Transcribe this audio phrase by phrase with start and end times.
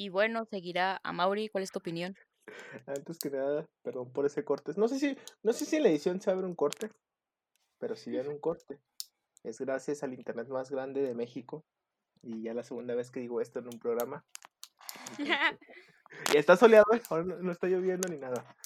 [0.00, 1.50] Y bueno, seguirá a Mauri.
[1.50, 2.16] ¿Cuál es tu opinión?
[2.86, 4.72] Antes que nada, perdón por ese corte.
[4.78, 6.90] No sé si, no sé si en la edición se abre un corte,
[7.78, 8.80] pero si viene un corte.
[9.44, 11.66] Es gracias al internet más grande de México.
[12.22, 14.24] Y ya la segunda vez que digo esto en un programa.
[16.32, 17.02] y está soleado, ¿eh?
[17.10, 18.56] ahora no, está lloviendo ni nada.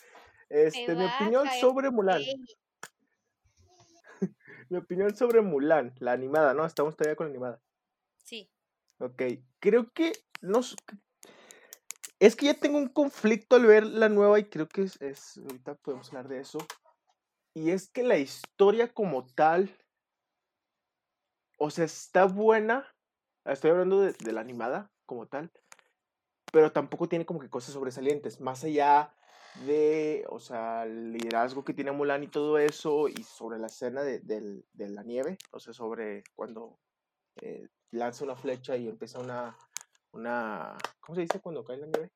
[0.49, 2.23] Este, mi opinión sobre Mulan.
[4.71, 6.65] mi opinión sobre Mulan, la animada, ¿no?
[6.65, 7.61] Estamos todavía con la animada.
[8.23, 8.49] Sí.
[9.01, 9.21] Ok,
[9.59, 10.61] creo que no,
[12.27, 15.75] es que ya tengo un conflicto al ver la nueva y creo que es, ahorita
[15.75, 16.59] podemos hablar de eso.
[17.55, 19.77] Y es que la historia como tal,
[21.59, 22.93] o sea, está buena.
[23.45, 25.53] Estoy hablando de, la animada como tal,
[26.51, 28.41] pero tampoco tiene como que cosas sobresalientes.
[28.41, 29.15] Más allá
[29.67, 34.03] de, o sea, el liderazgo que tiene Mulan y todo eso, y sobre la escena
[34.03, 36.81] de, la nieve, o sea, sobre cuando
[37.37, 39.57] eh, lanza una flecha y empieza una,
[40.11, 42.11] una, ¿cómo se dice cuando cae la nieve?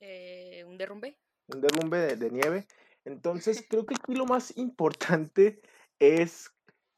[0.00, 1.18] Eh, un derrumbe.
[1.48, 2.66] Un derrumbe de, nieve.
[3.04, 5.60] Entonces, creo que aquí lo más importante
[5.98, 6.50] es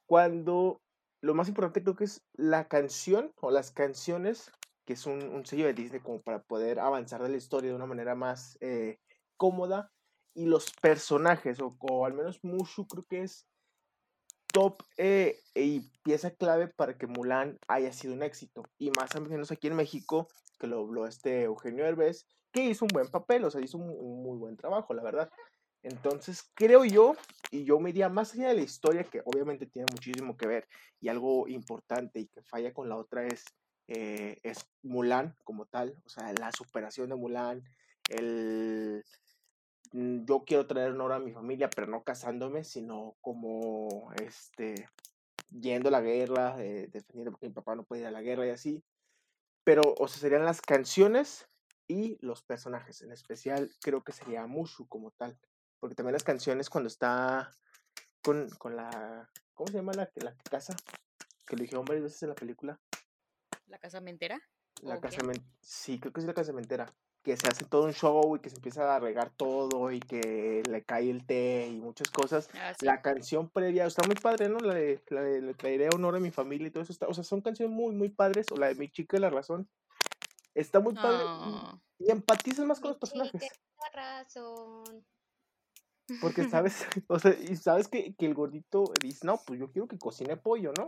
[0.06, 0.83] cuando,
[1.22, 4.50] lo más importante creo que es la canción o las canciones,
[4.84, 7.86] que es un, sello de Disney como para poder avanzar de la historia de una
[7.86, 8.98] manera más eh,
[9.36, 9.91] cómoda,
[10.34, 13.46] y los personajes, o, al menos Mushu creo que es
[14.52, 18.64] top eh, y pieza clave para que Mulan haya sido un éxito.
[18.78, 22.84] Y más o menos aquí en México, que lo habló este Eugenio Herbes, que hizo
[22.84, 25.30] un buen papel, o sea, hizo un, muy buen trabajo, la verdad.
[25.82, 27.14] Entonces, creo yo,
[27.50, 30.68] y yo me iría más allá de la historia, que obviamente tiene muchísimo que ver,
[31.00, 33.44] y algo importante y que falla con la otra es,
[33.88, 37.64] eh, es Mulan como tal, o sea, la superación de Mulan,
[38.08, 39.04] el,
[39.92, 44.88] Mm, yo quiero traer honor a mi familia, pero no casándome, sino como este
[45.50, 48.46] yendo a la guerra, eh, defendiendo porque mi papá no puede ir a la guerra
[48.46, 48.84] y así.
[49.64, 51.48] Pero, o sea, serían las canciones
[51.91, 53.02] y los personajes.
[53.02, 55.36] En especial, creo que sería Mushu como tal.
[55.80, 57.50] Porque también las canciones cuando está
[58.22, 59.28] con, con la.
[59.55, 60.77] ¿Cómo se llama la, la casa?
[61.46, 62.80] Que lo dijeron varias veces en la película.
[63.67, 64.40] ¿La casa mentera?
[64.83, 65.20] La casa
[65.61, 68.48] Sí, creo que es la casa mentera que se hace todo un show y que
[68.48, 72.48] se empieza a regar todo y que le cae el té y muchas cosas.
[72.55, 74.58] Ah, la canción previa está muy padre, ¿no?
[74.58, 76.92] La de, la de Le traeré honor a mi familia y todo eso.
[76.92, 78.46] Está, o sea, son canciones muy, muy padres.
[78.52, 79.68] O la de Mi chica y la razón.
[80.55, 81.24] Está muy padre.
[81.98, 83.42] Y, empatizas más con los personajes.
[83.94, 85.05] La razón.
[86.20, 89.86] Porque sabes, o sea, y sabes que, que el gordito dice, no, pues yo quiero
[89.89, 90.86] que cocine pollo, ¿no?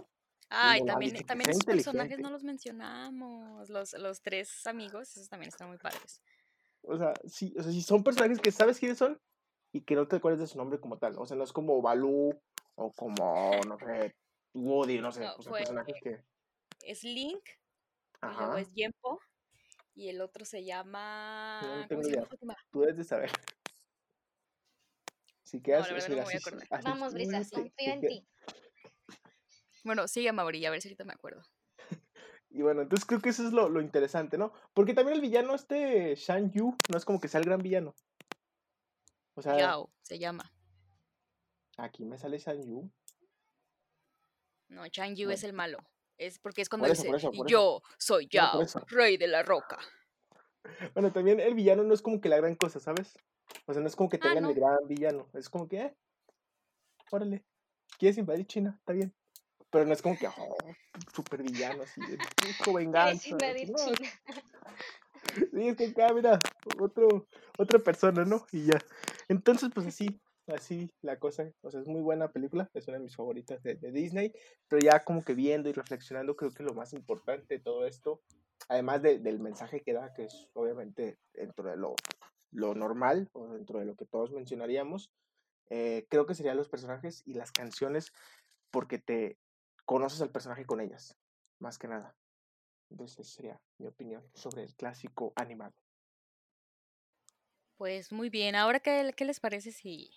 [0.54, 3.70] Ay, también, también esos personajes no los mencionamos.
[3.70, 6.20] Los, los tres amigos, esos también están muy padres.
[6.82, 9.18] O sea, sí, o sea, si son personajes que sabes quiénes son
[9.72, 11.16] y que no te acuerdas de su nombre como tal.
[11.18, 12.38] O sea, no es como Balú
[12.74, 14.14] o como, no sé,
[14.52, 15.26] Woody, no sé.
[15.26, 16.22] o sea, personajes que.
[16.82, 17.42] Es Link,
[18.22, 19.20] y luego es Yempo,
[19.94, 21.60] y el otro se llama.
[21.62, 22.26] No, tengo idea.
[22.70, 23.30] Tú debes de saber.
[25.44, 26.24] Si quedas, no, mira,
[26.82, 28.26] Vamos, Brisa, confío en ti.
[29.84, 31.42] Bueno, sigue a Mauri, a ver si ahorita me acuerdo.
[32.48, 34.54] y bueno, entonces creo que eso es lo, interesante, ¿no?
[34.72, 37.94] Porque también el villano este Shan Yu no es como que sea el gran villano.
[39.34, 40.50] O sea, Yao se llama.
[41.76, 42.90] Aquí me sale Shan Yu.
[44.68, 45.84] No, Shan Yu es el malo.
[46.18, 47.10] Es porque es cuando dice,
[47.46, 49.78] yo soy Yao, rey de la roca.
[50.94, 53.18] Bueno, también el villano no es como que la gran cosa, ¿sabes?
[53.66, 55.28] O sea, no es como que ah, tengan el gran villano.
[55.34, 55.96] Es como que, eh,
[57.10, 57.44] órale,
[57.98, 58.76] ¿quieres invadir China?
[58.78, 59.12] Está bien
[59.72, 60.56] pero no es como que, oh,
[61.14, 62.00] super villano, así,
[62.72, 63.28] venganza.
[63.30, 63.38] No.
[65.34, 66.38] Sí, es que acá, mira,
[66.78, 68.44] otro, otra persona, ¿no?
[68.52, 68.78] Y ya.
[69.28, 71.52] Entonces, pues así, así la cosa.
[71.62, 74.32] O sea, es muy buena película, es una de mis favoritas de, Disney,
[74.68, 78.20] pero ya como que viendo y reflexionando, creo que lo más importante de todo esto,
[78.68, 81.94] además del mensaje que da, que es obviamente dentro de lo,
[82.50, 85.10] lo normal o dentro de lo que todos mencionaríamos,
[85.70, 88.12] eh, creo que serían los personajes y las canciones
[88.70, 89.38] porque te,
[89.84, 91.16] conoces al personaje con ellas,
[91.58, 92.16] más que nada.
[92.90, 95.74] Entonces, sería mi opinión sobre el clásico animado.
[97.82, 100.08] Pues muy bien, ahora qué, qué les parece si,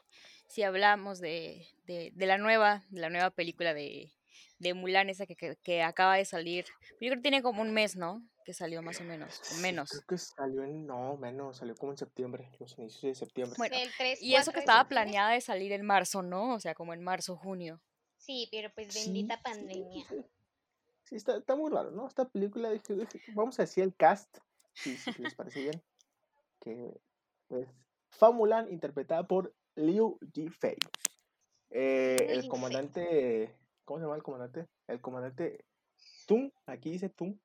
[0.48, 4.12] si hablamos de, de, la nueva, de la nueva película de,
[4.60, 6.66] de Mulan, esa que, que, acaba de salir.
[7.02, 8.22] Yo creo que tiene como un mes, ¿no?
[8.46, 9.90] Que salió más o menos, menos.
[9.90, 13.56] Creo que salió en, no, menos, salió como en septiembre, los inicios de septiembre.
[13.58, 13.76] Bueno,
[14.22, 16.54] y eso que estaba planeada de salir en marzo, ¿no?
[16.54, 17.82] O sea, como en marzo, junio.
[18.18, 20.06] Sí, pero pues bendita pandemia.
[21.06, 22.08] Sí, está, está, muy raro, ¿no?
[22.08, 22.70] Esta película,
[23.34, 24.38] vamos a decir el cast,
[24.76, 25.84] si, les parece bien,
[26.60, 27.02] que
[27.50, 27.68] es
[28.10, 30.78] Famulan, interpretada por Liu Jifei.
[31.70, 34.68] Eh, el comandante, ¿cómo se llama el comandante?
[34.88, 35.66] El comandante
[36.26, 37.38] Tung, aquí dice Tung,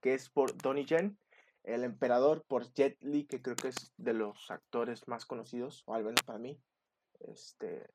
[0.00, 1.18] que es por Donnie Yen.
[1.62, 5.94] El Emperador por Jet Li, que creo que es de los actores más conocidos, o
[5.94, 6.58] al menos para mí,
[7.20, 7.86] este,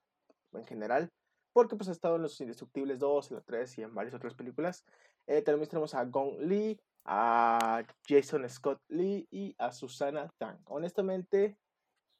[0.53, 1.11] en general,
[1.51, 4.35] porque pues ha estado en Los Indestructibles 2, en la 3 y en varias otras
[4.35, 4.85] películas.
[5.25, 10.59] Eh, también tenemos a Gong Li, a Jason Scott Lee y a Susana Tang.
[10.65, 11.57] Honestamente,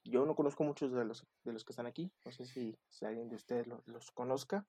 [0.04, 2.12] yo no conozco muchos de los, de los que están aquí.
[2.24, 4.66] No sé si, si alguien de ustedes los, conozca.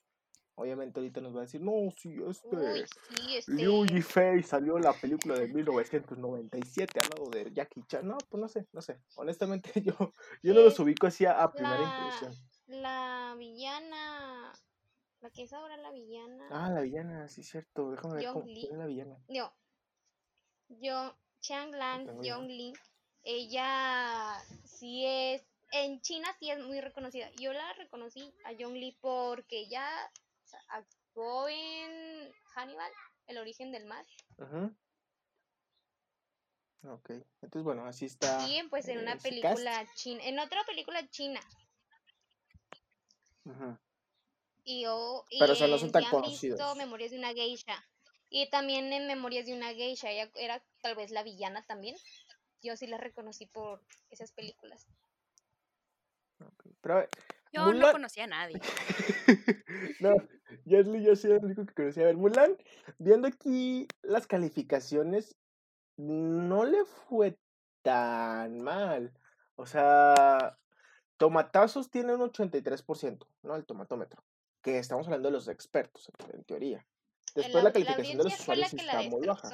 [0.59, 3.53] Obviamente ahorita nos va a decir, no, sí, este, Uy, sí, este...
[3.53, 8.09] Liu Yifei salió la película de 1997 al lado de Jackie Chan.
[8.09, 8.99] No, pues no sé, no sé.
[9.17, 9.95] Honestamente yo,
[10.43, 12.33] yo no los ubico así a, primera impresión.
[12.69, 14.55] La villana,
[15.21, 16.47] la que es ahora la villana.
[16.51, 17.91] Ah, la villana, sí, cierto.
[17.91, 19.19] Déjame ver cómo es la villana.
[19.29, 19.53] No,
[20.69, 22.75] yo, Chang Lang Yong Lin,
[23.23, 25.43] ella sí es,
[25.73, 27.31] en China sí es muy reconocida.
[27.37, 29.87] Yo la reconocí a Yong Li porque ella
[30.69, 32.93] actuó en Hannibal,
[33.27, 34.07] El origen del mal.
[36.83, 37.11] Ok,
[37.43, 38.47] entonces bueno, así está.
[38.47, 41.41] Sí, pues en una película china, en otra película china.
[44.65, 46.77] Y yo, y Pero o no son tan conocidos.
[46.77, 47.85] Memorias de una geisha.
[48.29, 51.97] Y también en Memorias de una geisha, ella era tal vez la villana también.
[52.63, 54.87] Yo sí la reconocí por esas películas.
[57.53, 58.61] yo no conocía a nadie.
[60.01, 60.15] no,
[60.65, 62.03] yo, yo soy el único que conocía.
[62.03, 62.57] A ver, Mulan,
[62.99, 65.37] viendo aquí las calificaciones,
[65.97, 67.39] no le fue
[67.83, 69.13] tan mal.
[69.55, 70.59] O sea,
[71.17, 73.57] Tomatazos tiene un 83%, ¿no?
[73.57, 74.23] El tomatómetro.
[74.61, 76.87] Que estamos hablando de los expertos, en teoría.
[77.37, 79.51] Después la, calificación de los usuarios está muy baja.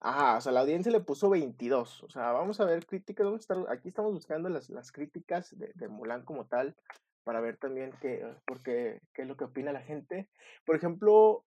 [0.00, 2.02] Ajá, o sea, la audiencia le puso 22.
[2.02, 3.48] O sea, vamos a ver críticas.
[3.68, 6.76] aquí estamos buscando las, las críticas de, de, Mulan como tal
[7.24, 10.28] para ver también qué, porque, qué es lo que opina la gente.
[10.64, 11.44] Por ejemplo,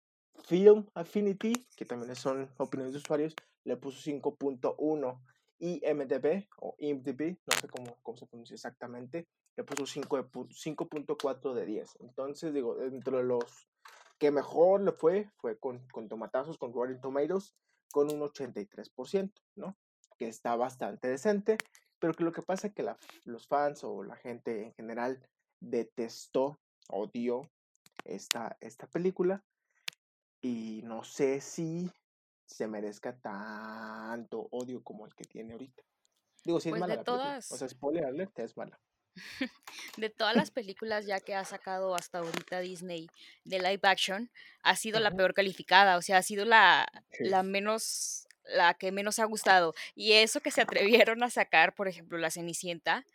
[0.44, 3.34] Film Affinity, que también son opiniones de usuarios,
[3.64, 5.20] le puso 5.1.
[5.60, 11.64] Y MDB, o IMDb, no sé cómo, cómo se pronuncia exactamente, le puso 5.4 de
[11.64, 11.98] 10.
[12.00, 13.68] Entonces, digo, dentro de los
[14.18, 17.54] que mejor le fue fue con, con tomatazos, con Rotten Tomatoes,
[17.92, 19.76] con un 83%, ¿no?
[20.18, 21.58] Que está bastante decente,
[21.98, 22.86] pero que lo que pasa es que
[23.24, 25.26] los fans o la gente en general
[25.60, 27.50] detestó, odió
[28.04, 29.44] esta, esta película
[30.40, 31.90] y no sé si
[32.46, 35.82] se merezca tanto odio como el que tiene ahorita.
[36.44, 37.50] Digo, si es pues mala la todas...
[37.50, 38.78] O sea, spoiler alert, es mala.
[39.96, 43.08] de todas las películas ya que ha sacado hasta ahorita Disney
[43.44, 44.30] de live action,
[44.62, 46.86] ha sido la peor calificada, o sea, ha sido la,
[47.18, 49.74] la menos, la que menos ha gustado.
[49.94, 53.06] Y eso que se atrevieron a sacar, por ejemplo, La Cenicienta,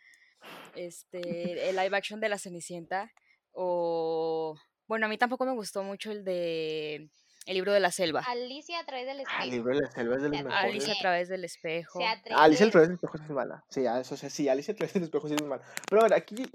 [0.74, 3.12] este, el live action de La Cenicienta,
[3.52, 7.10] o, bueno, a mí tampoco me gustó mucho el de
[7.46, 8.20] el libro de la selva.
[8.20, 9.38] Alicia a través del espejo.
[9.40, 10.64] Ah, el libro de la selva es de los mejores.
[10.64, 12.00] Alicia a través del espejo.
[12.36, 13.64] Alicia a través del espejo es mala.
[13.68, 15.62] Sí, eso, sí, Alicia a través del espejo sí es mala.
[15.88, 16.50] Pero a ver, aquí,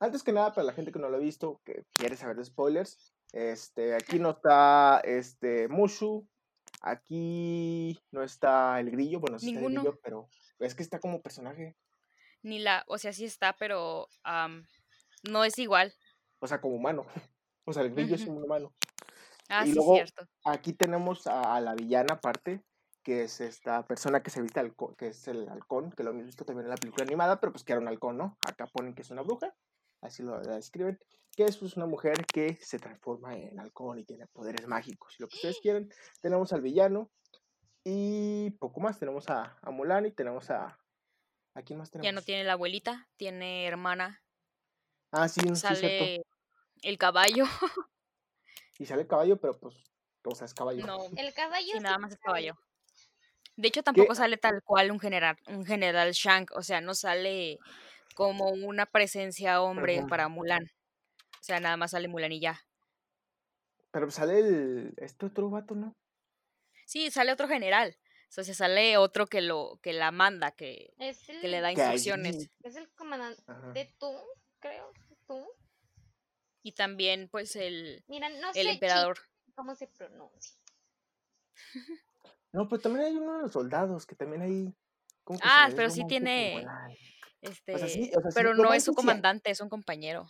[0.00, 2.44] antes que nada, para la gente que no lo ha visto, que quiere saber de
[2.44, 6.26] spoilers, este, aquí no está este, Mushu,
[6.82, 10.28] aquí no está el grillo, bueno, sí está el grillo, pero
[10.58, 11.76] es que está como personaje.
[12.42, 14.08] Ni la, o sea, sí está, pero
[15.22, 15.94] no es igual.
[16.40, 17.06] O sea, como humano.
[17.64, 18.72] O sea, el grillo es un humano.
[19.48, 20.26] Ah, y sí, luego cierto.
[20.44, 22.62] aquí tenemos a, la villana aparte,
[23.02, 26.26] que es esta persona que se viste halcón, que es el halcón, que lo hemos
[26.26, 28.36] visto también en la película animada, pero pues que era un halcón, ¿no?
[28.46, 29.54] Acá ponen que es una bruja,
[30.02, 30.98] así lo describen,
[31.34, 35.14] que es pues, una mujer que se transforma en halcón y tiene poderes mágicos.
[35.14, 35.88] Si lo que ustedes quieren,
[36.20, 37.10] tenemos al villano
[37.84, 38.98] y poco más.
[38.98, 40.78] Tenemos a, a Mulan y tenemos a...
[41.54, 42.04] ¿A quién más tenemos?
[42.04, 44.22] Ya no tiene la abuelita, tiene hermana.
[45.10, 46.22] Ah, sí, Sale
[46.82, 47.44] el caballo.
[48.78, 49.74] Y sale el caballo, pero pues,
[50.24, 50.86] o sea, es caballo.
[50.86, 51.72] No, el caballo.
[51.72, 52.54] Sí, nada más es caballo.
[53.56, 57.58] De hecho, tampoco sale tal cual un general, un general Shank, o sea, no sale
[58.14, 60.62] como una presencia hombre para Mulan.
[60.62, 62.60] O sea, nada más sale Mulan y ya.
[63.90, 65.96] Pero sale el este otro vato, ¿no?
[66.86, 67.96] Sí, sale otro general.
[68.28, 72.50] O sea, sale otro que lo que la manda, que, que le da instrucciones.
[72.62, 73.42] Es el comandante
[73.72, 74.12] de tú,
[74.60, 74.92] creo,
[75.26, 75.46] tú
[76.62, 78.04] y también pues el,
[78.54, 79.18] el emperador.
[79.54, 80.56] ¿Cómo se pronuncia?
[82.52, 84.74] No, pero también hay uno de los soldados que también hay...
[85.42, 86.66] ah, pero sí tiene...
[87.40, 90.26] Este, pero no es su comandante, es un compañero.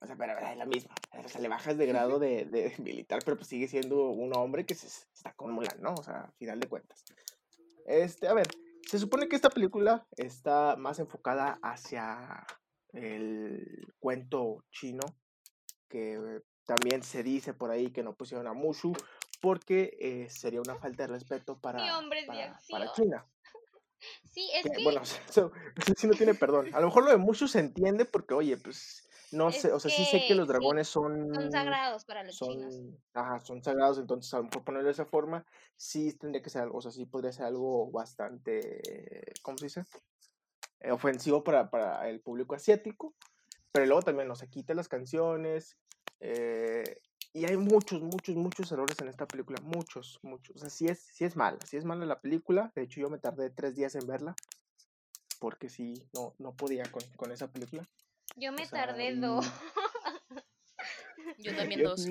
[0.00, 0.94] O sea, pero es la misma.
[1.24, 4.66] O sea, le bajas de grado de, de militar, pero pues sigue siendo un hombre
[4.66, 5.94] que se está con Mulan, ¿no?
[5.94, 7.04] O sea, a final de cuentas.
[7.86, 8.46] Este, a ver,
[8.88, 12.44] se supone que esta película está más enfocada hacia
[12.92, 15.02] el cuento chino
[15.92, 18.94] que también se dice por ahí que no pusieron a Mushu
[19.42, 21.78] porque eh, sería una falta de respeto para,
[22.70, 23.26] para, China.
[24.32, 26.74] Sí, es Que, que bueno, eso, eso sí no tiene perdón.
[26.74, 29.78] A lo mejor lo de muchos se entiende porque, oye, pues, no Es sé, o
[29.78, 32.74] sea, sí sé que los sí, dragones son son, sagrados para los chinos.
[32.74, 35.46] son, ajá, son sagrados, entonces a lo mejor ponerlo de esa forma,
[35.76, 38.80] sí tendría que ser algo, o sea, sí podría ser algo bastante,
[39.42, 39.84] ¿cómo se dice?
[40.80, 43.14] Eh, ofensivo para, para el público asiático,
[43.72, 45.76] pero luego también, no se quita las canciones,
[46.20, 47.00] eh,
[47.32, 51.00] y hay muchos, muchos, muchos errores en esta película, muchos, muchos, o sea, sí es,
[51.00, 53.94] sí es mala, sí es mala la película, de hecho yo me tardé tres días
[53.94, 54.36] en verla,
[55.40, 57.88] porque sí, no, no podía con, con esa película.
[58.36, 59.46] Yo me O sea, tardé y- dos.
[61.38, 62.06] Yo también Yo dos.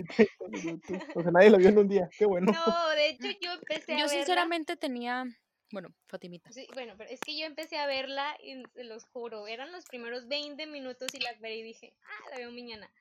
[1.15, 2.51] O sea, nadie la vio en un día, qué bueno.
[2.51, 4.09] No, de hecho yo empecé a Yo verla.
[4.09, 5.25] sinceramente tenía,
[5.71, 6.51] bueno, Fatimita.
[6.51, 9.85] Sí, bueno, pero es que yo empecé a verla y se los juro, eran los
[9.85, 12.91] primeros 20 minutos y la veré y dije, ah, la veo mañana.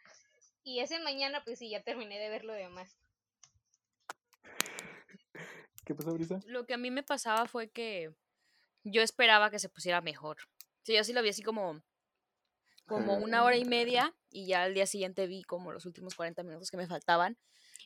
[0.63, 2.97] Y ese mañana, pues sí, ya terminé de ver lo demás.
[5.85, 6.41] ¿Qué pasó, Brisa?
[6.47, 8.15] Lo que a mí me pasaba fue que
[8.85, 10.39] yo esperaba que se pusiera mejor.
[10.83, 11.83] Sí, yo sí lo vi así como,
[12.87, 16.43] como una hora y media y ya al día siguiente vi como los últimos 40
[16.43, 17.39] minutos que me faltaban.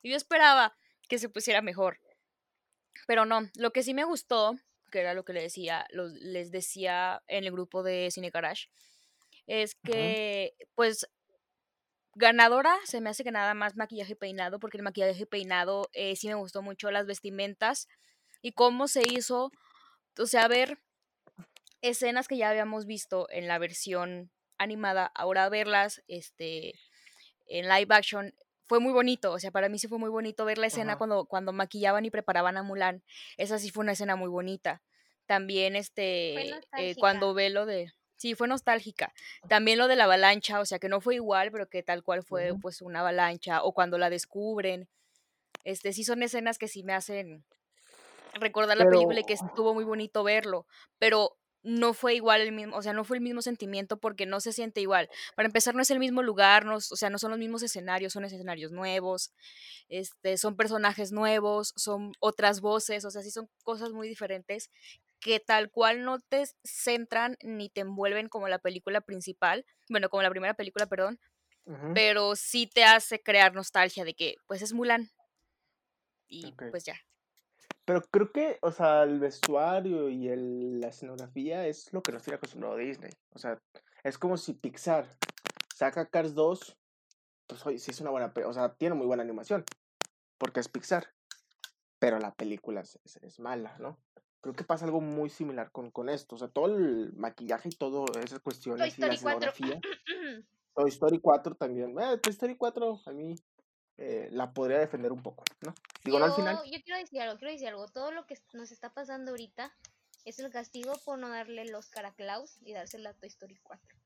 [0.03, 0.77] Y yo esperaba
[1.09, 2.01] que se pusiera mejor.
[3.07, 4.57] Pero no, lo que sí me gustó,
[4.95, 8.69] que era lo que le decía, los- les decía en el grupo de Cine Garage,
[9.49, 11.09] es que pues
[12.15, 15.89] ganadora se me hace que nada más maquillaje y peinado, porque el maquillaje y peinado
[15.93, 17.89] eh, sí me gustó mucho, las vestimentas
[18.41, 19.51] y cómo se hizo,
[20.19, 20.79] o sea, ver
[21.81, 26.75] escenas que ya habíamos visto en la versión animada, ahora verlas este,
[27.47, 28.33] en live action
[28.67, 30.99] fue muy bonito, o sea, para mí sí fue muy bonito ver la escena Ajá.
[30.99, 33.03] cuando, cuando maquillaban y preparaban a Mulan,
[33.37, 34.83] esa sí fue una escena muy bonita.
[35.27, 37.93] También este, eh, cuando ve lo de...
[38.17, 39.13] Sí, fue nostálgica.
[39.49, 42.23] También lo de la avalancha, o sea, que no fue igual, pero que tal cual
[42.23, 44.89] fue pues una avalancha, o cuando la descubren.
[45.65, 47.45] Este, sí son escenas que sí me hacen
[48.35, 50.67] recordar la película y que estuvo muy bonito verlo,
[50.99, 54.39] pero no fue igual el mismo, o sea, no fue el mismo sentimiento porque no
[54.41, 55.09] se siente igual.
[55.35, 58.13] Para empezar, no es el mismo lugar, no, o sea, no son los mismos escenarios,
[58.13, 59.33] son escenarios nuevos,
[59.89, 64.71] este, son personajes nuevos, son otras voces, o sea, sí son cosas muy diferentes
[65.21, 70.23] que tal cual no te centran ni te envuelven como la película principal, bueno, como
[70.23, 71.19] la primera película, perdón,
[71.95, 75.11] pero sí te hace crear nostalgia de que, pues es Mulan
[76.29, 77.01] y pues ya.
[77.85, 82.23] Pero creo que, o sea, el vestuario y el, la escenografía es lo que nos
[82.23, 83.11] tiene acostumbrado Disney.
[83.35, 83.61] O sea,
[84.03, 85.07] es como si Pixar
[85.75, 86.79] saca Cars 2,
[87.47, 89.65] pues oye, sí es una buena, o sea, tiene muy buena animación,
[90.39, 91.09] porque es Pixar,
[91.99, 93.99] pero la película es, es- es mala, ¿no?
[94.41, 97.77] Creo que pasa algo muy similar con, con esto, o sea, todo el maquillaje y
[97.77, 99.51] todo esas Toy cuestiones y la Story 4.
[99.51, 99.81] escenografía.
[100.75, 101.99] Toy Story 4 también.
[101.99, 103.35] Eh, Toy Story 4 a mí
[103.97, 105.75] eh, la podría defender un poco, ¿no?
[106.05, 106.57] Digo, no al final.
[106.65, 107.87] Yo, yo quiero decir algo, quiero decir algo.
[107.89, 109.75] Todo lo que nos está pasando ahorita
[110.25, 113.57] es el castigo por no darle el Oscar a Klaus y dársela a Toy Story
[113.63, 113.97] 4.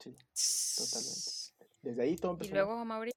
[0.00, 0.14] Sí,
[0.76, 1.70] totalmente.
[1.82, 2.64] Desde ahí todo Y empezó mal.
[2.64, 3.10] luego a Mauri.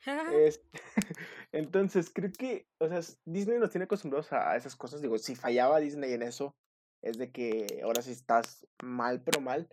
[0.32, 0.60] Es-
[1.52, 5.00] entonces, creo que, o sea, Disney nos tiene acostumbrados a esas cosas.
[5.02, 6.54] Digo, si fallaba Disney en eso,
[7.02, 9.68] es de que ahora sí estás mal, pero mal.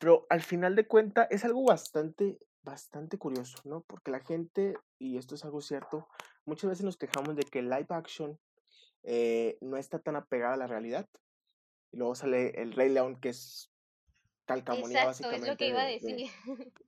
[0.00, 3.82] Pero al final de cuentas es algo bastante, bastante curioso, ¿no?
[3.82, 6.08] Porque la gente, y esto es algo cierto,
[6.46, 8.38] muchas veces nos quejamos de que live action
[9.02, 11.08] eh, no está tan apegada a la realidad.
[11.92, 13.70] Y luego sale el Rey León, que es
[14.46, 15.46] calcamonía Exacto, es básicamente.
[15.50, 16.30] lo que iba a de- de- decir.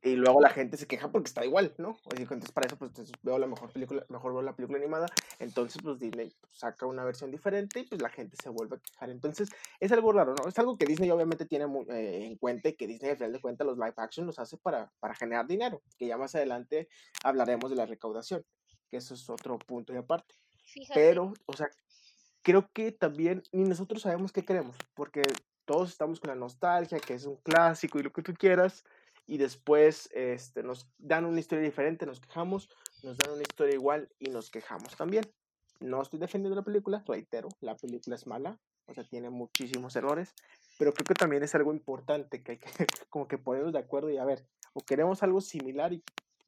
[0.02, 1.96] y luego la gente se queja porque está igual, ¿no?
[2.16, 5.06] Entonces para eso pues entonces veo la mejor película, mejor veo la película animada,
[5.38, 9.10] entonces pues Disney saca una versión diferente y pues la gente se vuelve a quejar.
[9.10, 9.48] Entonces
[9.80, 10.48] es algo raro, ¿no?
[10.48, 13.32] Es algo que Disney obviamente tiene muy, eh, en cuenta y que Disney al final
[13.32, 16.88] de cuentas los live action los hace para, para generar dinero, que ya más adelante
[17.25, 18.44] hablaremos de la recaudación,
[18.90, 20.34] que eso es otro punto y aparte.
[20.64, 21.00] Fíjate.
[21.00, 21.68] Pero, o sea,
[22.42, 25.22] creo que también ni nosotros sabemos qué queremos, porque
[25.66, 28.85] todos estamos con la nostalgia, que es un clásico y lo que tú quieras,
[29.26, 32.70] y después este, nos dan una historia diferente, nos quejamos,
[33.02, 35.25] nos dan una historia igual y nos quejamos también.
[35.80, 40.32] No estoy defendiendo la película, reitero, la película es mala, o sea, tiene muchísimos errores,
[40.78, 42.68] pero creo que también es algo importante que hay que
[43.11, 46.02] como que ponernos de acuerdo y a ver, o queremos algo similar y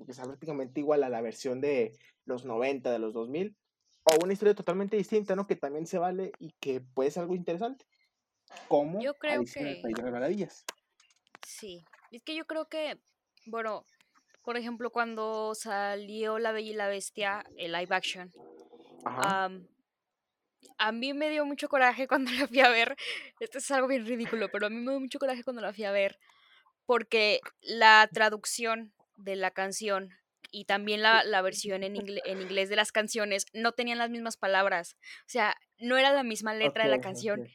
[0.07, 3.57] que sea prácticamente igual a la versión de los 90, de los 2000,
[4.05, 5.47] o una historia totalmente distinta, ¿no?
[5.47, 7.85] Que también se vale y que puede ser algo interesante.
[8.69, 10.65] Como Yo creo Alicia en el que- País de las Maravillas.
[11.47, 12.99] Sí, es que yo creo que,
[13.47, 13.85] bueno,
[14.43, 18.33] por ejemplo, cuando salió La Bella y la Bestia, el live action,
[20.77, 22.97] a mí me dio mucho coraje cuando la fui a ver.
[23.41, 25.85] Esto es algo bien ridículo, pero a mí me dio mucho coraje cuando la fui
[25.85, 26.19] a ver
[26.87, 30.11] porque la traducción de la canción
[30.51, 34.37] y también la, la versión en, en, inglés de las canciones no tenían las mismas
[34.37, 34.97] palabras.
[35.21, 37.49] O sea, no era la misma letra de la canción,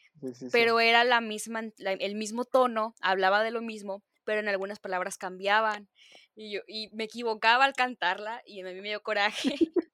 [0.52, 5.18] pero era la misma, el mismo tono, hablaba de lo mismo, pero en algunas palabras
[5.18, 5.90] cambiaban.
[6.36, 9.56] Y, yo, y me equivocaba al cantarla y a mí me dio coraje.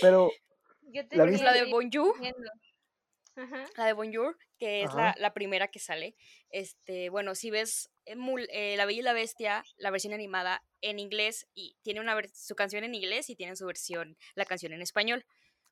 [0.00, 0.30] pero...
[1.10, 2.14] la, la de Bonjour.
[3.76, 6.14] La de Bonjour, que es la, la, primera que sale.
[6.50, 8.16] Este, bueno, si ves eh,
[8.50, 12.54] eh, La Bella y la Bestia, la versión animada en inglés, y tiene una su
[12.54, 15.24] canción en inglés y tiene su versión, la canción en español.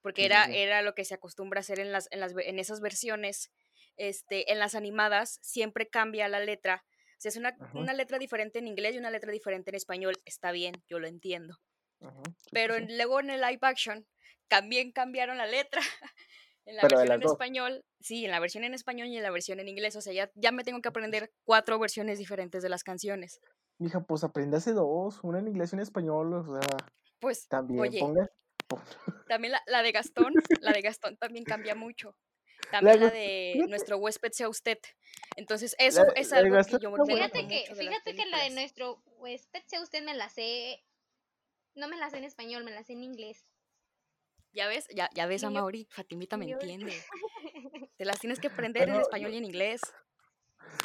[0.02, 2.80] Porque era, era lo que se acostumbra a hacer en, las, en, las, en esas
[2.80, 3.50] versiones.
[3.96, 6.86] Este, en las animadas siempre cambia la letra.
[7.18, 10.52] Si es una, una, letra diferente en inglés y una letra diferente en español, está
[10.52, 11.60] bien, yo lo entiendo.
[12.50, 14.06] Pero luego en el live action
[14.48, 15.82] también cambiaron la letra.
[16.70, 19.58] En la versión en español, sí, en la versión en español y en la versión
[19.58, 19.96] en inglés.
[19.96, 23.40] O sea, ya, ya me tengo que aprender cuatro versiones diferentes de las canciones.
[23.78, 26.76] Mija, pues aprendase dos, una en inglés y una en español, o sea.
[27.18, 28.00] Pues, también oye,
[29.28, 32.16] También la, la, de Gastón, la de Gastón también cambia mucho.
[32.70, 34.78] También la, de nuestro huésped sea usted.
[35.34, 39.62] Entonces, eso es algo que yo me Fíjate que, fíjate que la de nuestro huésped
[39.66, 40.84] sea usted me la sé.
[41.74, 43.44] No me la sé en español, me la sé en inglés.
[44.52, 46.92] Ya ves, ya, ya ves a Mauri, Fatimita me entiende.
[47.96, 49.80] Te las tienes que aprender en español y en inglés.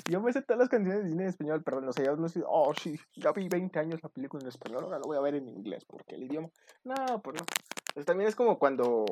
[0.10, 2.30] Yo me sé todas las canciones de Disney en español, perdón, o sea, ya no
[2.30, 5.22] sé, oh, sí, ya vi 20 años la película en español, ahora lo voy a
[5.22, 6.50] ver en inglés, porque el idioma,
[6.84, 7.46] no, pues no.
[7.94, 9.06] Pues también es como cuando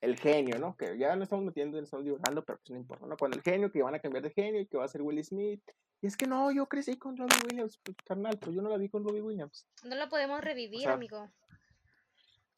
[0.00, 0.76] el genio, ¿no?
[0.76, 3.16] Que ya no estamos metiendo, no estamos divulgando, pero pues no importa, ¿no?
[3.16, 5.22] Cuando el genio, que van a cambiar de genio y que va a ser Will
[5.24, 5.62] Smith.
[6.00, 8.78] Y es que no, yo crecí con Robbie Williams, pues, carnal, pues yo no la
[8.78, 9.66] vi con Robbie Williams.
[9.84, 11.30] No la podemos revivir, amigo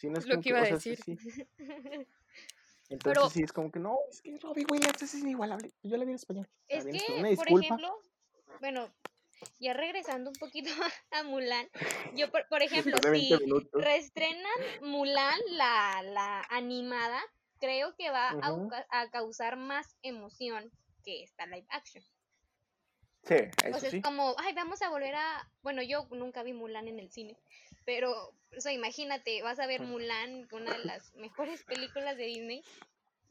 [0.03, 0.99] lo que iba a decir.
[2.89, 5.73] Entonces sí es como que no, es que Robbie Williams es inigualable.
[5.83, 6.49] Yo la vi en español.
[6.69, 7.99] Es que, por ejemplo,
[8.61, 8.93] bueno,
[9.59, 10.71] ya regresando un poquito
[11.11, 11.69] a Mulan,
[12.15, 13.35] yo por, ejemplo, si
[13.73, 17.21] reestrenan Mulan, la, la animada,
[17.59, 18.57] creo que va a,
[18.91, 20.71] a, causar más emoción
[21.05, 22.05] que esta live action.
[23.25, 26.53] Sí, eso o sea, es como, ay, vamos a volver a, bueno, yo nunca vi
[26.53, 27.37] Mulan en el cine,
[27.85, 32.63] pero, o sea, imagínate, vas a ver Mulan, una de las mejores películas de Disney,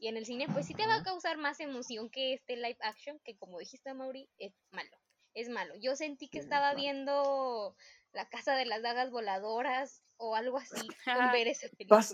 [0.02, 2.78] y en el cine, pues sí te va a causar más emoción que este live
[2.80, 4.98] action, que como dijiste, Mauri, es malo.
[5.32, 5.76] Es malo.
[5.76, 7.76] Yo sentí que estaba viendo
[8.10, 10.74] La Casa de las Dagas Voladoras o algo así
[11.06, 12.04] al ver esa película.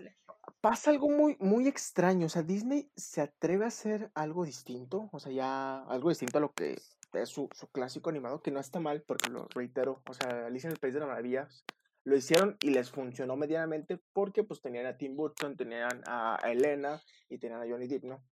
[0.61, 2.27] Pasa, algo muy, muy extraño.
[2.27, 5.09] O sea, Disney se atreve a hacer algo distinto.
[5.11, 6.77] O sea, ya algo distinto a lo que
[7.15, 10.03] es su, su clásico animado, que no está mal, porque lo reitero.
[10.07, 11.65] O sea, Alicia en el País de las Maravillas
[12.09, 17.03] lo hicieron y les funcionó medianamente porque pues tenían a Tim Burton, tenían a Elena
[17.29, 18.25] y tenían a Johnny Depp, ¿no?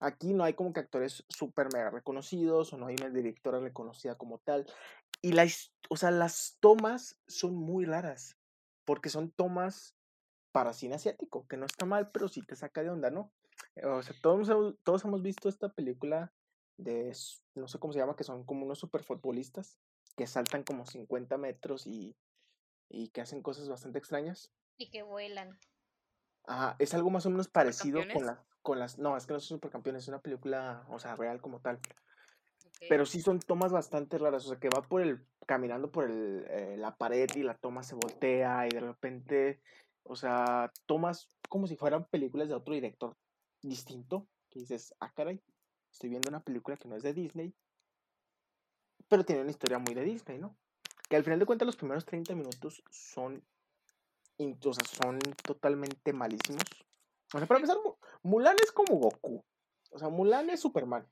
[0.00, 4.16] Aquí no hay como que actores súper mega reconocidos o no hay una directora reconocida
[4.16, 4.66] como tal.
[5.22, 5.46] Y la,
[5.90, 8.36] o sea, las tomas son muy raras
[8.84, 9.94] porque son tomas
[10.50, 13.32] para cine asiático, que no está mal, pero sí te saca de onda, ¿no?
[14.22, 14.50] Todos,
[14.82, 16.32] todos hemos visto esta película
[16.78, 17.16] de,
[17.54, 19.78] no sé cómo se llama, que son como unos superfutbolistas
[20.16, 22.16] que saltan como 50 metros y
[22.90, 24.52] y que hacen cosas bastante extrañas.
[24.76, 25.58] Y que vuelan.
[26.44, 28.98] Ajá, es algo más o menos parecido con, la, con las...
[28.98, 31.78] No, es que no son supercampeones, es una película, o sea, real como tal.
[32.88, 36.46] Pero sí son tomas bastante raras, o sea, que va por el, caminando por el,
[36.48, 39.60] eh, la pared y la toma se voltea y de repente,
[40.02, 43.16] o sea, tomas como si fueran películas de otro director
[43.62, 45.42] distinto, que dices, ah, caray,
[45.92, 47.54] estoy viendo una película que no es de Disney,
[49.08, 50.56] pero tiene una historia muy de Disney, ¿no?
[51.10, 53.42] Que al final de cuentas los primeros 30 minutos son,
[54.38, 56.62] o sea, son totalmente malísimos.
[57.34, 57.78] O sea, para empezar,
[58.22, 59.44] Mulan es como Goku.
[59.90, 61.04] O sea, Mulan es Superman.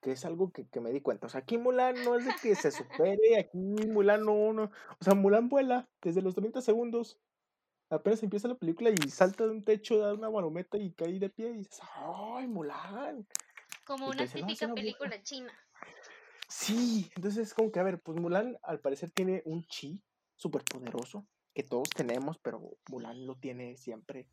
[0.00, 1.26] Que es algo que, me di cuenta.
[1.26, 4.62] O sea, aquí Mulan no es de que se supere, aquí Mulan no, no.
[4.98, 7.20] O sea, Mulan vuela desde los 30 segundos.
[7.90, 11.28] Apenas empieza la película y salta de un techo, da una marometa y cae de
[11.28, 13.26] pie y dices, ¡ay, Mulan!
[13.84, 15.52] Como una típica película china.
[16.50, 20.02] Sí, entonces es como que, a ver, pues Mulan al parecer tiene un chi
[20.34, 24.26] súper poderoso que todos tenemos, pero Mulan lo tiene siempre.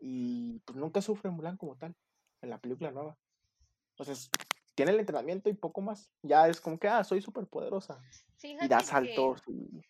[0.00, 1.94] Y pues nunca sufre Mulan como tal
[2.40, 3.16] en la película nueva.
[3.90, 4.28] Entonces,
[4.74, 6.10] tiene el entrenamiento y poco más.
[6.22, 8.02] Ya es como que, ah, soy súper poderosa.
[8.42, 9.42] y da saltos.
[9.46, 9.82] Y...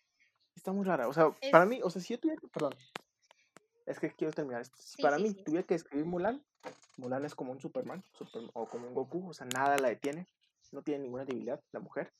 [0.55, 1.07] Está muy rara.
[1.07, 2.75] O sea, para mí, o sea, si yo tuviera que, perdón,
[3.87, 4.77] es que quiero terminar esto.
[5.01, 6.45] Para mí tuviera que escribir Mulan,
[6.97, 8.03] Mulan es como un Superman
[8.53, 10.27] o como un Goku, o sea, nada la detiene
[10.73, 12.11] no tiene ninguna debilidad la mujer.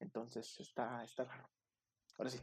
[0.00, 1.48] Entonces está, está raro.
[2.16, 2.40] Ahora sí.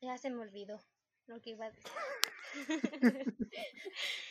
[0.00, 0.80] Ya se me olvidó
[1.26, 1.84] lo que iba a decir.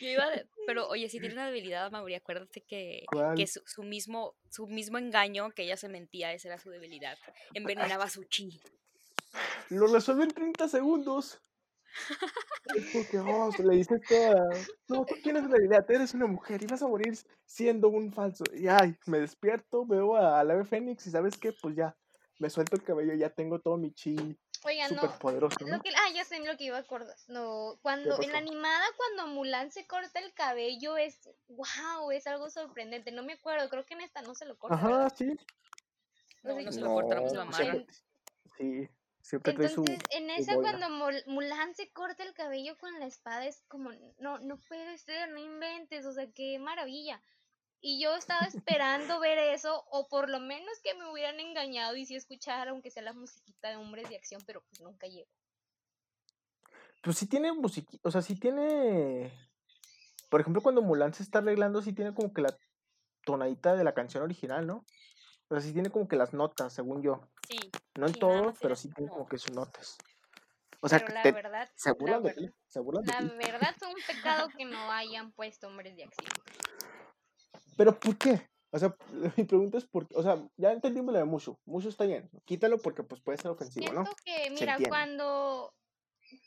[0.00, 0.26] Yo iba
[0.66, 3.04] pero oye, si tiene una debilidad, Mauri, acuérdate que,
[3.36, 7.18] que su, mismo, su mismo engaño, que ella se mentía, esa era su debilidad.
[7.52, 8.60] Envenenaba su chi.
[9.68, 11.40] lo resuelve en 30 segundos.
[12.74, 13.18] Es porque,
[13.56, 14.42] se le dice toda,
[14.88, 18.44] no, tú tienes realidad, eres una mujer y vas a morir siendo un falso.
[18.54, 21.52] Y ay, me despierto, veo a la ave Fénix y ¿sabes qué?
[21.52, 21.94] Pues ya,
[22.38, 24.16] me suelto el cabello, ya tengo todo mi chi
[24.64, 25.18] Oiga, súper no.
[25.18, 25.82] poderoso, Lo ¿no?
[25.82, 27.14] que, ah, ya sé lo que iba a acordar.
[27.28, 32.48] No, cuando en la animada, cuando Mulan se corta el cabello, es wow, es algo
[32.48, 33.12] sorprendente.
[33.12, 34.76] No me acuerdo, creo que en esta no se lo corta.
[34.76, 35.12] Ajá, ¿verdad?
[35.14, 35.36] sí.
[36.42, 37.84] No, sé no qué- se lo corta, lo No, amarra.
[39.24, 42.76] Siempre- Sí, siempre trae su, Entonces, en esa cuando Mul- Mulan se corta el cabello
[42.78, 47.20] con la espada es como, no, no puede ser, no inventes, o sea, qué maravilla.
[47.80, 52.06] Y yo estaba esperando ver eso, o por lo menos que me hubieran engañado y
[52.06, 55.28] si escuchar, aunque sea la musiquita de hombres de acción, pero pues nunca llegó.
[57.02, 59.32] Pues sí tiene musiquita, o sea, sí tiene...
[60.30, 62.56] Por ejemplo, cuando Mulan se está arreglando, sí tiene como que la
[63.24, 64.84] tonadita de la canción original, ¿no?
[65.48, 67.28] O sea, sí tiene como que las notas, según yo.
[67.48, 69.96] Sí, No en Sí, nada todo, más pero sí tiene como que sus notas.
[70.80, 73.04] O sea, pero que la te- verdad, se la burlan de verdad, ti, se burlan
[73.04, 73.36] de la ti.
[73.36, 76.30] verdad fue un pecado que no hayan puesto hombres de acción.
[77.76, 78.48] Pero ¿por qué?
[78.70, 78.94] O sea,
[79.36, 80.14] mi pregunta es por qué.
[80.16, 81.58] O sea, ya entendimos lo de Mushu.
[81.64, 82.28] Mushu está bien.
[82.44, 84.04] Quítalo porque pues puede ser ofensivo, ¿no?
[84.04, 85.72] Siento que, Se mira, cuando,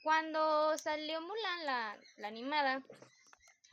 [0.03, 2.83] cuando salió Mulan, la, la animada,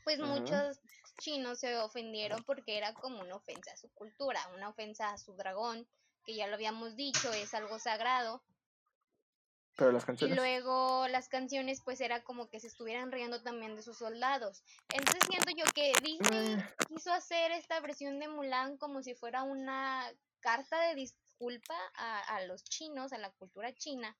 [0.05, 0.81] pues muchos
[1.19, 5.35] chinos se ofendieron porque era como una ofensa a su cultura, una ofensa a su
[5.35, 5.87] dragón,
[6.25, 8.43] que ya lo habíamos dicho, es algo sagrado.
[9.77, 10.37] Pero las Y canciones.
[10.37, 14.63] luego las canciones pues era como que se estuvieran riendo también de sus soldados.
[14.93, 19.43] Entonces siento yo que Disney Eh, quiso hacer esta versión de Mulan como si fuera
[19.43, 20.09] una
[20.41, 24.17] carta de disculpa a, a los chinos, a la cultura china.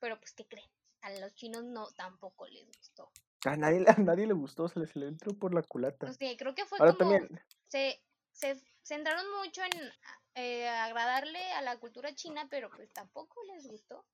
[0.00, 0.68] Pero pues, ¿qué creen?
[1.02, 3.10] A los chinos no, tampoco les gustó.
[3.44, 6.06] a, nadie, a nadie le gustó, se le, se le entró por la culata.
[6.08, 7.10] O sea, creo que fue Ahora como...
[7.12, 9.92] también, Se, se centraron mucho en
[10.34, 14.04] eh, agradarle a la cultura china, pero pues tampoco les gustó.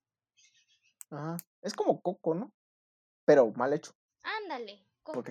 [1.10, 2.52] ajá, es como Coco, ¿no?
[3.24, 3.92] Pero mal hecho.
[4.22, 5.22] Ándale, Coco.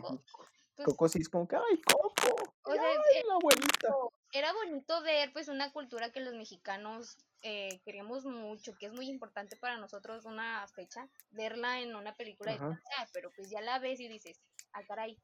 [0.76, 2.36] Pues, Coco sí es como que, ¡ay, Coco!
[2.64, 3.96] o sea, ¡Ay, la abuelita!
[4.34, 9.08] era bonito ver pues una cultura que los mexicanos eh, queríamos mucho, que es muy
[9.08, 12.58] importante para nosotros una fecha, verla en una película de.
[12.58, 14.42] Pixar, pero pues ya la ves y dices,
[14.74, 15.18] ah caray,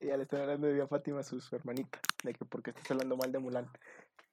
[0.07, 3.17] ya le están hablando de Fátima a su, su hermanita, de que porque estás hablando
[3.17, 3.71] mal de Mulan.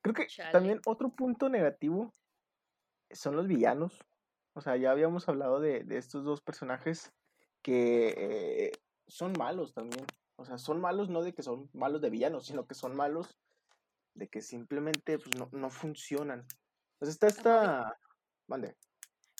[0.02, 0.52] Creo que Chale.
[0.52, 2.12] también otro punto negativo
[3.12, 4.04] son los villanos.
[4.54, 7.14] O sea, ya habíamos hablado de, de estos dos personajes
[7.62, 8.72] que eh,
[9.08, 10.06] son malos también.
[10.36, 13.38] O sea, son malos no de que son malos de villanos, sino que son malos
[14.14, 16.46] de que simplemente pues, no, no funcionan.
[16.94, 18.00] Entonces está esta...
[18.48, 18.76] Mande.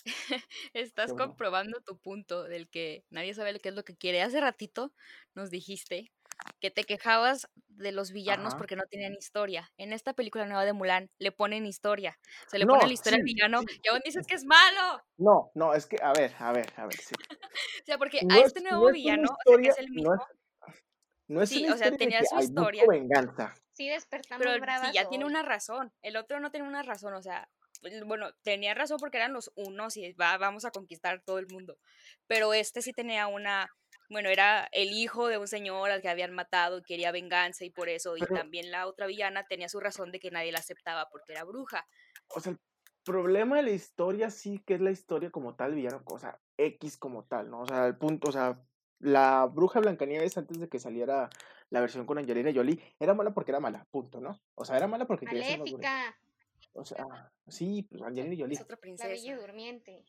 [0.74, 1.28] Estás bueno.
[1.28, 4.22] comprobando tu punto del que nadie sabe qué es lo que quiere.
[4.22, 4.92] Hace ratito
[5.34, 6.12] nos dijiste
[6.60, 8.58] que te quejabas de los villanos Ajá.
[8.58, 9.70] porque no tenían historia.
[9.76, 12.18] En esta película nueva de Mulan le ponen historia.
[12.48, 13.80] Se le No, pone la historia al villano sí.
[13.82, 15.02] y aún dices que es malo.
[15.16, 17.14] No, no, es que, a ver, a ver, a ver, sí.
[17.82, 19.92] O sea, porque No a es- este nuevo villano, o sea, que es el no
[19.94, 20.20] mismo, es-
[21.28, 22.84] No es Sí, o sea, tenía su "Ay, busco historia".
[22.88, 23.54] venganza.
[23.72, 25.92] sí despertamos pero bravas sí, ya tiene una razón.
[26.02, 27.48] El otro no tiene una razón, o sea,
[27.80, 31.46] pues, bueno, tenía razón porque eran los unos y va, vamos a conquistar todo el
[31.48, 31.78] mundo.
[32.26, 33.68] Pero este sí tenía una,
[34.12, 37.70] bueno, era el hijo de un señor al que habían matado y quería venganza y
[37.70, 40.58] por eso, y Pero- también la otra villana tenía su razón de que nadie la
[40.60, 41.86] aceptaba porque era bruja.
[42.28, 42.58] O sea, el
[43.04, 46.96] problema de la historia sí que es la historia como tal, villano, o sea, X
[46.98, 47.62] como tal, ¿no?
[47.62, 48.62] O sea, el punto, o sea,
[49.00, 51.28] la bruja Blancanieves antes de que saliera
[51.70, 54.40] la versión con Angelina Jolie, era mala porque era mala, punto, ¿no?
[54.54, 55.72] O sea, era mala porque quería ser más
[56.74, 58.54] O sea, sí, pues Angelina Jolie.
[58.54, 59.08] Es otra la princesa.
[59.08, 60.04] bella durmiente.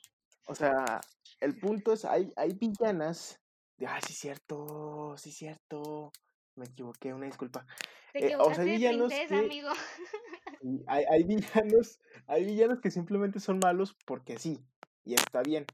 [0.46, 1.00] O sea,
[1.40, 3.43] el punto es, hay, hay villanas
[3.86, 6.12] ah, sí, cierto, sí, cierto,
[6.56, 7.66] me equivoqué, una disculpa.
[8.12, 9.70] Te Eh, o sea, hay villanos princesa, que- amigo.
[10.88, 14.66] Hay, hay villanos, hay villanos que simplemente son malos porque sí,
[15.04, 15.66] y está bien.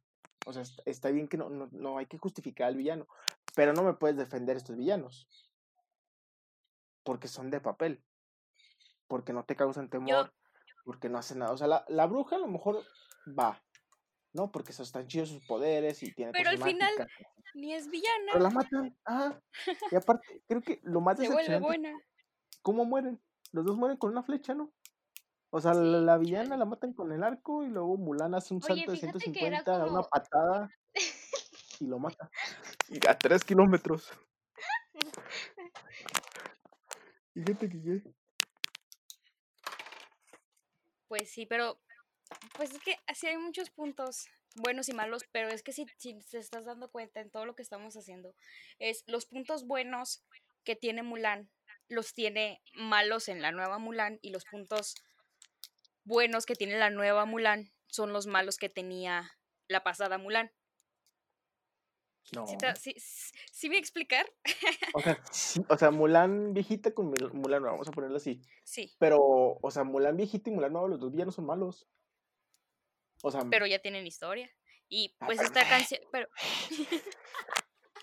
[0.47, 3.07] O sea, est- está bien que no, no, no hay que justificar al villano,
[3.55, 5.27] pero no me puedes defender estos villanos.
[7.03, 8.03] Porque son de papel.
[9.07, 10.33] Porque no te causan temor,
[10.85, 11.51] porque no hacen nada.
[11.51, 12.83] O sea, la, la bruja a lo mejor
[13.27, 13.61] va,
[14.33, 14.51] ¿no?
[14.51, 17.27] Porque eso están chidos sus poderes y tiene Pero cosas al final, mágicas.
[17.55, 19.41] Ni es villana, Pero la matan, ajá.
[19.91, 21.93] Y aparte, creo que lo más se vuelve buena.
[22.61, 23.19] ¿Cómo mueren?
[23.51, 24.71] Los dos mueren con una flecha, ¿no?
[25.51, 28.53] O sea, Sí, la, la villana la matan con el arco y luego Mulan hace
[28.53, 30.69] un Oye, salto de fíjate que era 150, da una patada
[31.79, 32.29] y lo mata.
[32.89, 34.11] Y a tres kilómetros.
[37.33, 38.03] Fíjate que qué.
[41.07, 41.79] Pues sí, pero
[42.55, 46.13] pues es que así hay muchos puntos buenos y malos, pero es que si, si
[46.19, 48.33] te estás dando cuenta en todo lo que estamos haciendo,
[48.79, 50.23] es los puntos buenos
[50.63, 51.49] que tiene Mulan,
[51.87, 54.95] los tiene malos en la nueva Mulan y los puntos
[56.03, 59.31] buenos que tiene la nueva Mulan son los malos que tenía
[59.67, 60.51] la pasada Mulan.
[62.31, 62.45] No.
[62.45, 62.95] ¿Sí, te- sí-
[63.51, 64.31] sí me explicar?
[64.93, 68.41] O sea, sí, o sea, Mulan viejita con Mulan nueva, vamos a ponerlo así.
[68.63, 71.87] Sí, Pero, o sea, Mulan viejita y Mulan nueva, los dos villanos son malos.
[73.23, 74.49] O sea, pero ya tienen historia.
[74.87, 76.27] Y Ah, pues esta canción, pero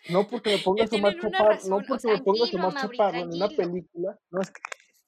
[0.09, 2.68] no porque me pongas a Omar tienen una Chaparro, no porque me pongas a tranquilo,
[2.68, 4.62] Omar Mauri, Chaparro en una película, no es que,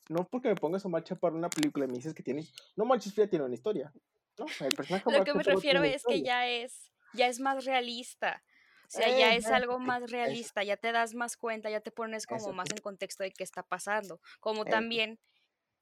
[0.09, 2.53] no porque me pongas a Omar Chaparro en una película y me dices que tienes,
[2.77, 3.93] no manches, ya tiene una historia.
[4.39, 8.43] No, el personaje lo que me refiero es que ya es, ya es más realista.
[8.87, 11.81] O sea, ya es algo ok, más eso, realista, ya te das más cuenta, ya
[11.81, 14.19] te pones como eso más sí, en contexto de qué está pasando.
[14.41, 14.71] Como eso.
[14.71, 15.21] también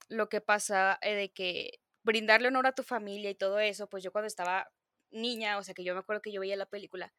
[0.08, 4.02] lo que pasa eh, de que brindarle honor a tu familia y todo eso, pues
[4.04, 4.70] yo cuando estaba
[5.10, 7.12] niña, o sea, que yo me acuerdo que yo veía la película,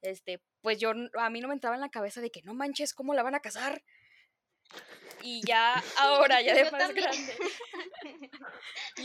[0.00, 2.94] este, pues yo, a mí no me entraba en la cabeza de que no manches,
[2.94, 3.84] ¿cómo la van a casar?
[5.22, 7.06] Y ya ahora, ya de Yo más también.
[7.06, 7.36] grande,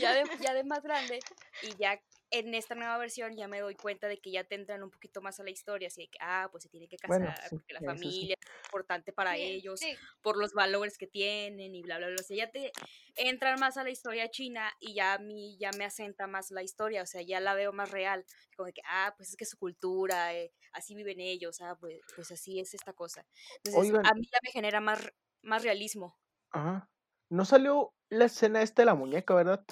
[0.00, 1.20] ya de, ya de más grande,
[1.62, 4.82] y ya en esta nueva versión ya me doy cuenta de que ya te entran
[4.82, 7.18] un poquito más a la historia, así de que, ah, pues se tiene que casar,
[7.18, 7.82] Bueno, sí, porque la sí.
[7.82, 12.08] familia es importante para Sí, ellos, sí, por los valores que tienen y bla, bla,
[12.08, 12.16] bla.
[12.20, 12.72] O sea, ya te
[13.14, 16.62] entran más a la historia china y ya a mí ya me asenta más la
[16.62, 18.24] historia, o sea, ya la veo más real.
[18.56, 22.00] Como de que, ah, pues es que su cultura, eh, así viven ellos, ah, pues,
[22.14, 23.26] pues así es esta cosa.
[23.64, 25.00] Entonces, Oigan, a mí ya me genera más,
[25.42, 26.18] más realismo.
[26.50, 26.90] ajá,
[27.30, 29.64] no salió la escena esta de la muñeca, ¿verdad?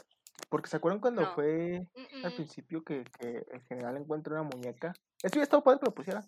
[0.49, 1.35] Porque ¿se acuerdan cuando No.
[1.35, 4.93] fue mm, al principio que, que el general encuentra una muñeca?
[5.23, 6.25] Eso hubiera estado padre que lo pusiera.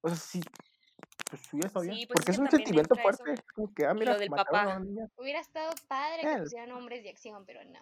[0.00, 0.40] O sea, sí,
[1.30, 1.42] pues.
[1.42, 3.02] Sí, pues es Porque que es un sentimiento eso.
[3.02, 3.42] fuerte.
[3.54, 4.80] Como que, ah, mira, lo del papá.
[5.16, 7.80] Hubiera estado padre que pusieran hombres de acción, pero no.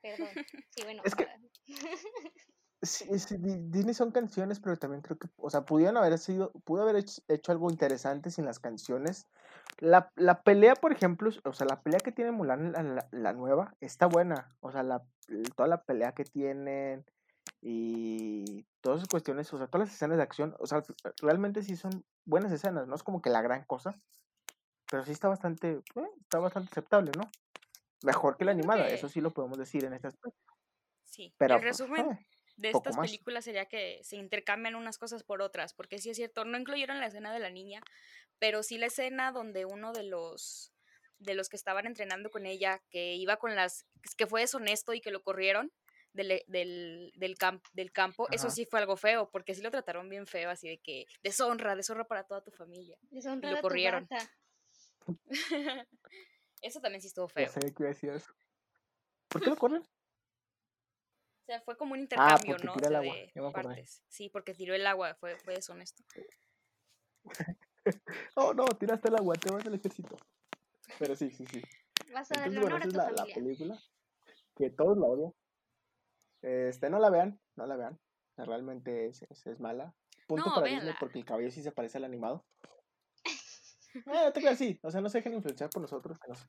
[0.00, 0.28] Perdón,
[0.70, 1.28] sigo Es que-.
[2.84, 6.50] Sí, sí, Di- Disney son canciones, pero también creo que, o sea, pudieron haber sido,
[6.64, 9.28] pudo haber hecho, hecho algo interesante sin las canciones.
[9.78, 13.32] La, la pelea, por ejemplo, o sea, la pelea que tiene Mulan, la, la- la
[13.32, 14.56] nueva, está buena.
[14.60, 15.02] O sea, la,
[15.56, 17.04] toda la pelea que tienen
[17.60, 20.82] y todas esas cuestiones, o sea, todas las escenas de acción, o sea,
[21.20, 23.98] realmente sí son buenas escenas, no es como que la gran cosa,
[24.90, 27.30] pero sí está bastante, eh, está bastante aceptable, ¿no?
[28.02, 30.54] Mejor que la animada, eso sí lo podemos decir en este aspecto.
[31.04, 31.34] Sí.
[31.38, 32.26] Pero, el pues, resumen eh,
[32.62, 33.06] de estas más.
[33.06, 37.00] películas sería que se intercambian unas cosas por otras, porque sí es cierto, no incluyeron
[37.00, 37.80] la escena de la niña,
[38.38, 40.72] pero sí la escena donde uno de los
[41.18, 45.00] de los que estaban entrenando con ella, que iba con las, que fue deshonesto y
[45.00, 45.70] que lo corrieron
[46.12, 50.08] del, del, del, camp- del campo, eso sí fue algo feo, porque sí lo trataron
[50.08, 52.98] bien feo, así de que deshonra, deshonra para toda tu familia.
[53.10, 54.08] Deshonrar a tu corrieron.
[56.60, 57.48] eso también sí estuvo Ya feo.
[57.52, 58.32] sabía que iba a decir eso.
[59.28, 59.82] ¿Por qué lo corren?
[61.52, 62.72] Sea, fue como un intercambio, porque ¿no?
[62.72, 64.02] O tira el sea, agua, de me partes.
[64.08, 66.02] Sí, porque tiró el agua, fue, fue deshonesto.
[68.36, 70.16] Oh, no, tiraste el agua, te vas al ejército.
[71.00, 71.60] Pero sí, sí, sí.
[72.12, 73.82] Vas a Entonces, darle bueno, honor a es la, película.
[74.56, 75.34] Que todos la odian.
[76.42, 77.98] Este, no la vean, no la vean.
[78.36, 79.92] Realmente es, es, es mala.
[80.28, 80.96] Punto No, para Disney véanla.
[81.00, 82.44] porque el cabello sí se parece al animado.
[83.94, 86.48] Eh, no te creas así, o sea, no se dejen influenciar por nosotros, que nos,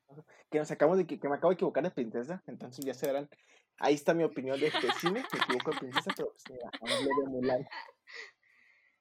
[0.50, 3.08] que nos acabamos de, que, que me acabo de equivocar de princesa, entonces ya se
[3.08, 3.30] verán,
[3.78, 7.06] ahí está mi opinión de este cine, me equivoco de princesa, pero pues mira, hablé
[7.06, 7.68] de Mulan.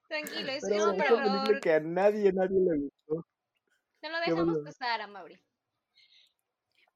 [0.09, 1.61] Tranquilo, Pero es no, un pero- película error.
[1.61, 3.27] que a nadie, nadie le gustó.
[4.01, 4.63] No lo qué dejamos bueno.
[4.65, 5.39] pasar a Mauri.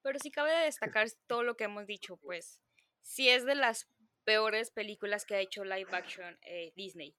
[0.03, 2.61] Pero sí cabe destacar todo lo que hemos dicho, pues
[3.01, 3.89] sí es de las
[4.23, 7.15] peores películas que ha hecho live action eh, Disney.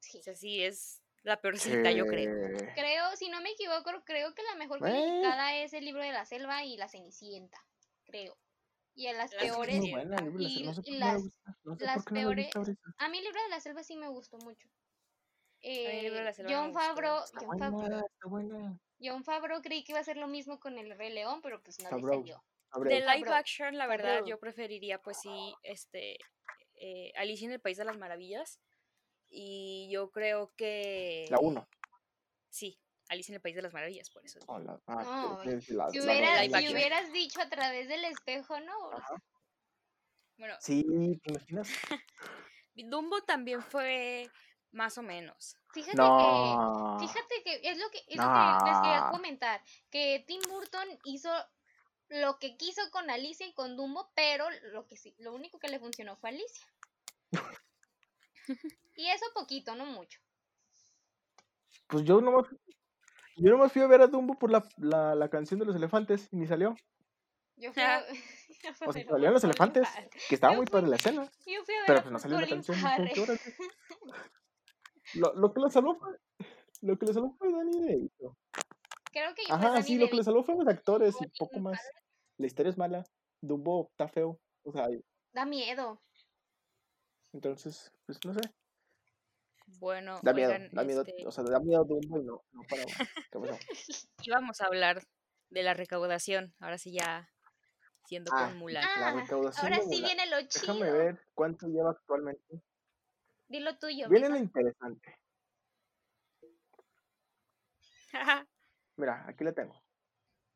[0.00, 0.18] Sí.
[0.18, 2.32] O sea, sí es la peorcita, yo creo.
[2.74, 4.80] Creo, si no me equivoco, creo que la mejor Eh.
[4.90, 7.58] calificada es el libro de la selva y la Cenicienta.
[8.04, 8.36] Creo.
[8.94, 9.80] Y a las La Es peores.
[9.90, 10.90] buena, la y- las- no sé
[11.64, 12.50] no peores-.
[12.98, 14.68] A mí el libro de la selva sí me gustó mucho.
[15.60, 16.72] el libro de la Eh, John.
[16.72, 18.78] Favreau, Está John Favreau.
[19.00, 21.78] John Favreau creí que iba a hacer lo mismo con el Rey León, pero pues
[21.80, 22.44] no le salió.
[22.84, 26.16] De live action, la verdad, yo preferiría, pues sí, este,
[26.76, 28.60] eh, Alicia en el País de las Maravillas.
[29.30, 31.26] Y yo creo que...
[31.30, 31.68] La 1.
[32.48, 34.38] Sí, Alicia en el País de las Maravillas, por eso.
[34.46, 35.88] Oh, la, ah, No, la- Si, la
[36.70, 38.92] hubieras dicho a través del espejo, ¿no?
[38.92, 39.22] Ajá.
[40.38, 40.84] Bueno, Sí,
[41.22, 41.68] ¿te imaginas?
[42.74, 44.30] Dumbo también fue
[44.70, 45.56] más o menos.
[45.72, 46.96] Fíjate No.
[47.00, 50.86] que, fíjate que es lo que, es lo que les quería comentar, que Tim Burton
[51.04, 51.30] hizo
[52.08, 55.68] lo que quiso con Alicia y con Dumbo, pero lo que sí, lo único que
[55.68, 56.66] le funcionó fue Alicia.
[58.96, 60.20] y eso poquito, no mucho.
[61.88, 62.46] Pues yo nomás,
[63.36, 66.28] yo nomás fui a ver a Dumbo por la, la, la canción de los elefantes
[66.32, 66.74] y ni salió.
[67.56, 68.04] Yo fui a, Ah.
[68.86, 69.88] O sea, salían los elefantes,
[70.28, 72.18] que estaba Yo muy fui- padre la escena, Yo fui a ver pero pues no
[72.18, 72.76] salió la canción.
[75.14, 76.10] Lo, lo que lo salvó fue,
[76.82, 78.36] lo que lo salvó fue Danny DeVito.
[79.10, 80.24] Creo que yo Ajá, Danny sí, lo que le DeVito.
[80.24, 81.80] salvó fue los actores y poco más.
[82.36, 83.04] La historia es mala.
[83.40, 84.38] Dumbo está feo.
[84.64, 84.86] O sea,
[85.32, 86.02] Da miedo.
[87.32, 88.40] Entonces, pues no sé.
[89.80, 91.02] Bueno, Da miedo, oigan, da miedo.
[91.02, 92.84] este, O sea, da miedo Dumbo y no, no para.
[92.86, 93.58] ¿Qué pasó?
[94.22, 95.02] íbamos a hablar
[95.50, 96.54] de la recaudación.
[96.58, 97.28] Ahora sí ya
[98.06, 98.82] siendo Ah, con Mulan.
[98.82, 100.04] La Ah, recaudación ahora de sí Mulan.
[100.16, 100.74] viene lo chido.
[100.74, 102.62] Déjame ver cuánto lleva actualmente.
[103.48, 104.08] Dilo tuyo.
[104.08, 105.18] Viene lo interesante.
[108.96, 109.80] Mira, aquí la tengo.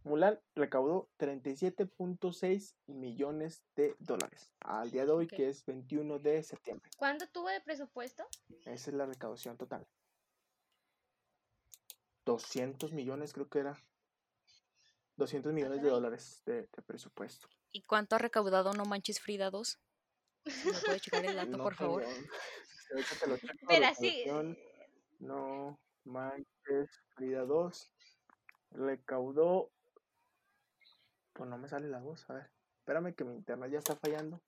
[0.04, 6.90] Mulan recaudó 37.6 millones de dólares al día de hoy, que es 21 de septiembre.
[6.96, 8.26] ¿Cuánto tuvo de presupuesto?
[8.64, 9.86] Esa es la recaudación total.
[12.24, 13.76] 200 millones creo que era.
[15.16, 17.48] 200 millones de dólares de, de presupuesto.
[17.70, 19.78] ¿Y cuánto ha recaudado No Manches Frida 2?
[20.46, 22.04] Si ¿Me puede checar el dato, No por favor?
[23.68, 24.24] Pero así.
[25.20, 27.92] No manches, Frida 2
[28.72, 29.70] recaudó.
[31.32, 32.50] Pues no me sale la voz, a ver.
[32.80, 34.40] Espérame que mi internet ya está fallando.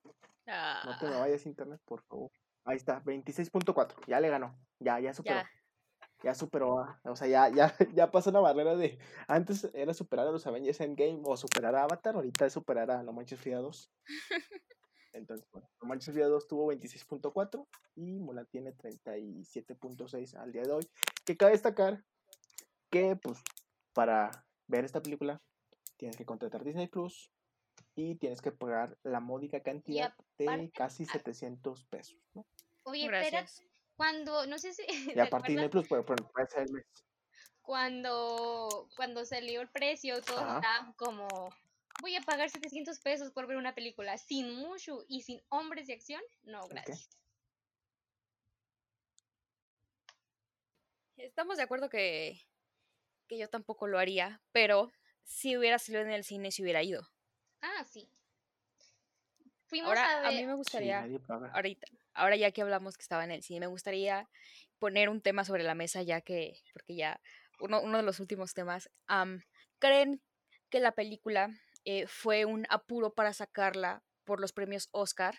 [0.47, 2.31] No te me Ah, vayas internet, por favor.
[2.64, 4.01] Ahí está, 26.4.
[4.07, 4.59] Ya le ganó.
[4.81, 5.37] Ya, ya superó.
[5.37, 5.51] ya.
[6.23, 6.81] Ya superó.
[6.81, 8.99] a- O sea, ya, ya, ya pasó la barrera de.
[9.29, 12.14] Antes era superar a los Avengers Endgame o superar a Avatar.
[12.16, 13.90] Ahorita es superar a No Manches Frida 2.
[15.12, 20.73] Entonces, bueno, No Manches Frida 2 tuvo 26.4 y Mulan tiene 37.6 al día de
[20.73, 20.90] hoy.
[21.25, 22.03] Que cabe destacar
[22.90, 23.42] que, pues,
[23.92, 24.31] para
[24.66, 25.40] ver esta película
[26.04, 27.32] tienes que contratar Disney Plus
[27.94, 32.46] y tienes que pagar la módica cantidad de casi 700 pesos, ¿no?
[32.82, 33.46] Oye, espera,
[33.96, 36.84] cuando, no sé si Y ¿te aparte Disney Plus, pero, pero puede ser el mes.
[37.62, 40.56] cuando, cuando salió el precio, todos Ajá.
[40.56, 41.26] estaban como,
[42.02, 45.94] voy a pagar 700 pesos por ver una película sin Mushu y sin hombres de
[45.94, 46.20] acción?
[46.42, 47.08] No, gracias.
[51.16, 52.42] Estamos de acuerdo que,
[53.26, 54.92] que yo tampoco lo haría, pero
[55.24, 57.08] si hubiera salido en el cine, si hubiera ido.
[57.62, 58.08] Ah, sí.
[59.66, 61.06] Fuimos Ahora, a a ver, mí me gustaría,
[61.52, 64.28] ahorita, ahora ya que hablamos que estaba en el cine, me gustaría
[64.78, 67.20] poner un tema sobre la mesa, ya que, porque ya,
[67.60, 68.90] uno, uno de los últimos temas,
[69.78, 70.20] ¿creen
[70.70, 71.48] que la película
[71.84, 75.38] eh, fue un apuro para sacarla por los premios Oscar?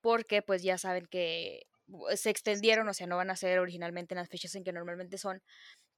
[0.00, 1.66] Porque pues ya saben que
[2.14, 5.18] se extendieron, o sea, no van a ser originalmente en las fechas en que normalmente
[5.18, 5.42] son,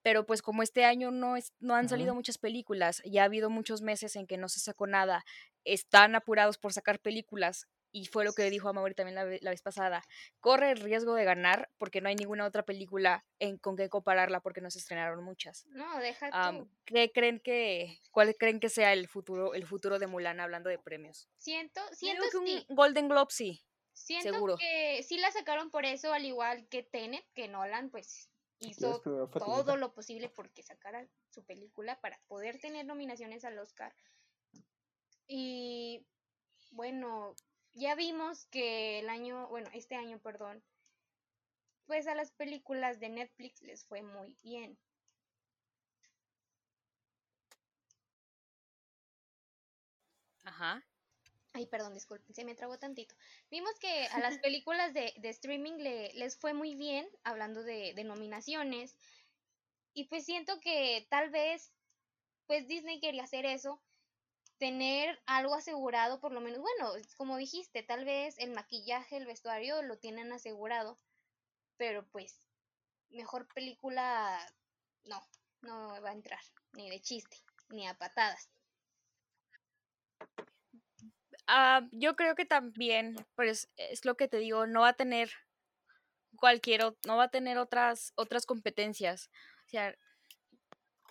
[0.09, 3.51] pero pues como este año no, es, no han salido muchas películas, ya ha habido
[3.51, 5.23] muchos meses en que no se sacó nada,
[5.65, 9.61] están apurados por sacar películas y fue lo que dijo Amaury también la, la vez
[9.61, 10.03] pasada,
[10.41, 14.41] corre el riesgo de ganar porque no hay ninguna otra película en, con que compararla
[14.41, 15.67] porque no se estrenaron muchas.
[15.73, 16.71] no, deja tú.
[16.87, 20.79] ¿Qué creen que, cuál creen que sea el futuro, el futuro de Mulan hablando de
[20.79, 21.29] premios?
[21.37, 22.65] Siento, siento que sí.
[22.67, 23.63] un Golden Globe sí.
[23.93, 24.57] Siento seguro.
[24.57, 29.77] que sí la sacaron por eso, al igual que Tenet, que Nolan pues hizo todo
[29.77, 33.95] lo posible porque sacara su película para poder tener nominaciones al Oscar.
[35.27, 36.07] Y
[36.71, 37.35] bueno,
[37.75, 40.63] ya vimos que el año, bueno, este año, perdón,
[41.87, 44.79] pues a las películas de Netflix les fue muy bien.
[50.45, 50.88] Ajá.
[51.59, 53.17] Ay, perdón, disculpen, se me trabó tantito.
[53.51, 57.95] Vimos que a las películas de, de streaming le- les fue muy bien, hablando de,
[57.95, 58.95] de nominaciones.
[59.93, 61.73] Y pues siento que tal vez,
[62.47, 63.83] pues Disney quería hacer eso,
[64.59, 69.83] tener algo asegurado, por lo menos, bueno, como dijiste, tal vez el maquillaje, el vestuario
[69.83, 71.01] lo tienen asegurado,
[71.77, 72.41] pero pues
[73.11, 74.39] mejor película,
[75.05, 75.21] no,
[75.63, 76.41] no va a entrar,
[76.75, 77.39] ni de chiste,
[77.71, 78.49] ni a patadas.
[81.49, 85.31] Ah, yo creo que también, pues es lo que te digo, no va a tener
[86.37, 89.31] cualquier, no va a tener otras, otras competencias.
[89.67, 89.97] O sea,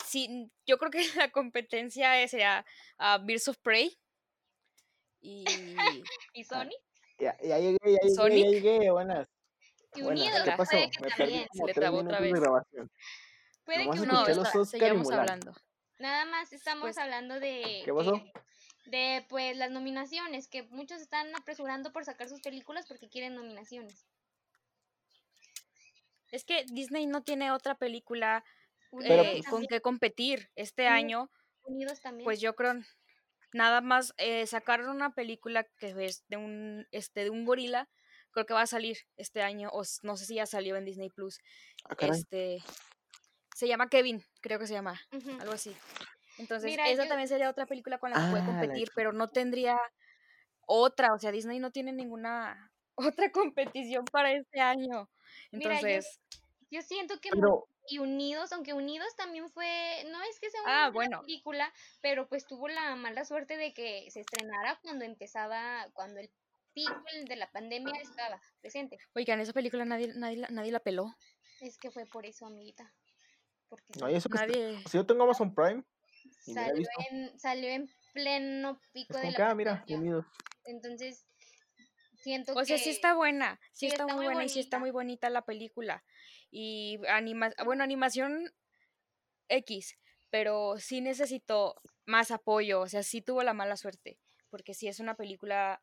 [0.06, 2.66] sí, yo creo que la competencia es- sería
[3.00, 3.98] ah, Birds of Prey
[5.22, 5.44] y
[6.34, 6.70] ¿Y Sony?
[7.20, 8.46] Ya, ya llegué, ya llegué, ¿Sonic?
[8.46, 9.28] ya llegué, buenas.
[9.96, 10.02] Y.
[10.04, 10.72] Unidos, ¿Qué pasó?
[10.72, 11.48] puede que Me también.
[11.52, 12.34] Se le trabó otra vez.
[13.66, 14.38] Puede Nomás que no, escuché Unidos.
[14.38, 15.54] los está- Oscar y seguimos hablando.
[15.98, 18.16] Nada más estamos Pues- hablando de ¿Qué pasó?
[18.18, 18.34] eh,
[18.88, 24.06] de pues las nominaciones, que muchos están apresurando por sacar sus películas porque quieren nominaciones.
[26.32, 28.44] Es que Disney no tiene otra película
[29.04, 30.98] eh, con también, que competir este Unidos.
[30.98, 31.32] año.
[31.64, 32.26] Unidos también.
[32.26, 32.74] Pues yo creo
[33.54, 37.90] nada más eh, sacaron una película que es de un este de un gorila,
[38.32, 41.10] creo que va a salir este año o no sé si ya salió en Disney
[41.10, 41.40] Plus.
[41.86, 41.96] Ah.
[42.00, 42.60] Este
[43.56, 45.02] se llama Kevin, creo que se llama,
[45.40, 45.76] algo así.
[46.38, 48.90] Entonces, Mira, esa yo- también sería otra película con la que puede Ah, la competir,
[48.96, 49.80] pero no tendría
[50.66, 52.72] otra, o sea, Disney no tiene ninguna
[53.20, 55.10] otra competición para este año.
[55.52, 56.20] Mira, yo- Entonces,
[56.70, 60.84] Yo siento que Pero, y Unidos, aunque Unidos también fue, no es que sea Ah,
[60.88, 61.22] una bueno.
[61.22, 66.30] película, pero pues tuvo la mala suerte de que se estrenara cuando empezaba, cuando el
[66.74, 66.94] pico
[67.26, 68.98] de la pandemia estaba presente.
[69.16, 71.16] Oigan, esa película nadie, nadie, la- nadie la peló.
[71.62, 72.94] Es que fue por eso, amiguita.
[73.70, 75.84] Porque No, y eso que si yo tengo Amazon Prime,
[76.54, 79.86] salió en, salió en pleno pico es de la ah, mira.
[80.66, 81.26] Entonces,
[82.16, 84.50] siento O sea, que sí está buena, sí, sí está, está muy muy buena y
[84.50, 84.80] sí está bonita.
[84.80, 86.04] muy bonita la película.
[86.50, 88.52] Y anima bueno, animación
[89.50, 89.98] X,
[90.30, 91.76] pero sí necesitó
[92.06, 94.20] más apoyo, o sea, sí tuvo la mala suerte,
[94.50, 95.82] porque si es una película,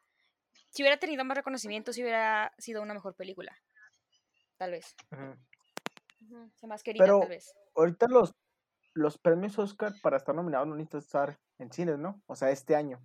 [0.71, 3.57] si hubiera tenido más reconocimiento, si hubiera sido una mejor película,
[4.57, 7.55] tal vez, o sea, más querida Pero tal vez.
[7.75, 8.35] ahorita los,
[8.95, 12.23] los premios Oscar para estar nominado no necesitas estar en cines, ¿no?
[12.27, 13.01] O sea, este año.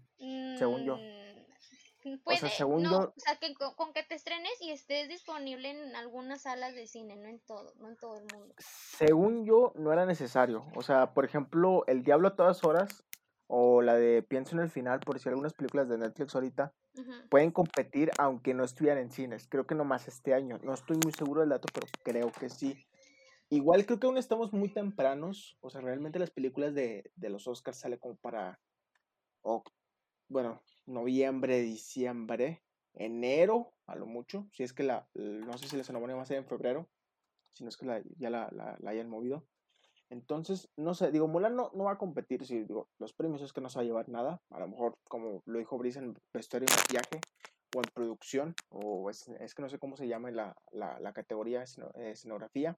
[0.57, 0.97] Según yo.
[0.97, 1.19] Mm,
[2.23, 5.69] Puede, según no, yo- o sea, que con, con que te estrenes y estés disponible
[5.69, 8.55] en algunas salas de cine, no en todo, no en todo el mundo.
[8.57, 10.65] Según yo, no era necesario.
[10.75, 13.03] O sea, por ejemplo, El Diablo a todas horas
[13.47, 16.73] o la de Pienso en el final, por decir algunas películas de Netflix ahorita,
[17.29, 19.47] pueden competir aunque no estuvieran en cines.
[19.49, 20.57] Creo que nomás este año.
[20.63, 22.85] No estoy muy seguro del dato, pero creo que sí.
[23.51, 25.57] Igual creo que aún estamos muy tempranos.
[25.61, 28.59] O sea, realmente las películas de, de los Oscars salen como para,
[30.27, 32.61] bueno, noviembre, diciembre,
[32.93, 34.47] enero, a lo mucho.
[34.53, 36.87] Si es que la, no sé si la ceremonia va a ser en febrero,
[37.53, 39.43] si no es que la- ya la, la- la hayan movido.
[40.09, 43.53] Entonces, no sé, digo, Mulan no, no va a competir, si digo, los premios es
[43.53, 46.15] que no se va a llevar nada, a lo mejor, como lo dijo Brice, en
[46.33, 47.21] vestuario y maquillaje,
[47.75, 51.13] o en producción, o es, es que no sé cómo se llama la, la, la
[51.13, 52.75] categoría esceno- escenografía,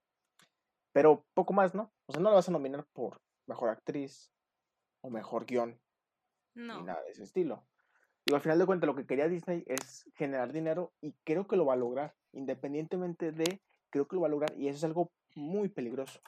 [0.91, 1.93] pero poco más, ¿no?
[2.05, 4.31] O sea, no la vas a nominar por mejor actriz,
[5.01, 5.79] o mejor guion,
[6.53, 7.65] ni No, nada de ese estilo.
[8.25, 11.55] Digo, al final de cuentas, lo que quería Disney es generar dinero y creo que
[11.55, 14.83] lo va a lograr, independientemente de, creo que lo va a lograr y eso es
[14.83, 16.19] algo muy peligroso,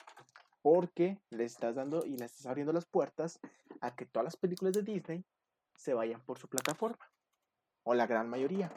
[0.62, 3.40] porque le estás dando y le estás abriendo las puertas
[3.82, 5.24] a que todas las películas de Disney
[5.76, 7.12] se vayan por su plataforma,
[7.84, 8.72] o la gran mayoría,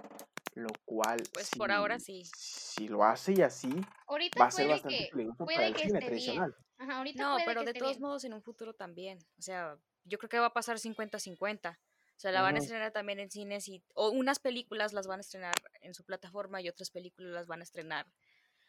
[0.57, 2.31] lo cual, Pues, por ahora si- sí.
[2.77, 3.71] Si lo hace y así,
[4.07, 6.55] Ahorita va a ser bastante que, peligroso para el cine tradicional.
[6.79, 8.03] Ajá, ahorita no, pero de todos bien.
[8.03, 11.79] modos en un futuro también, o sea, yo creo que va a pasar 50-50.
[11.79, 15.19] O sea, la van a estrenar también en cines y o unas películas las van
[15.19, 18.07] a estrenar en su plataforma y otras películas las van a estrenar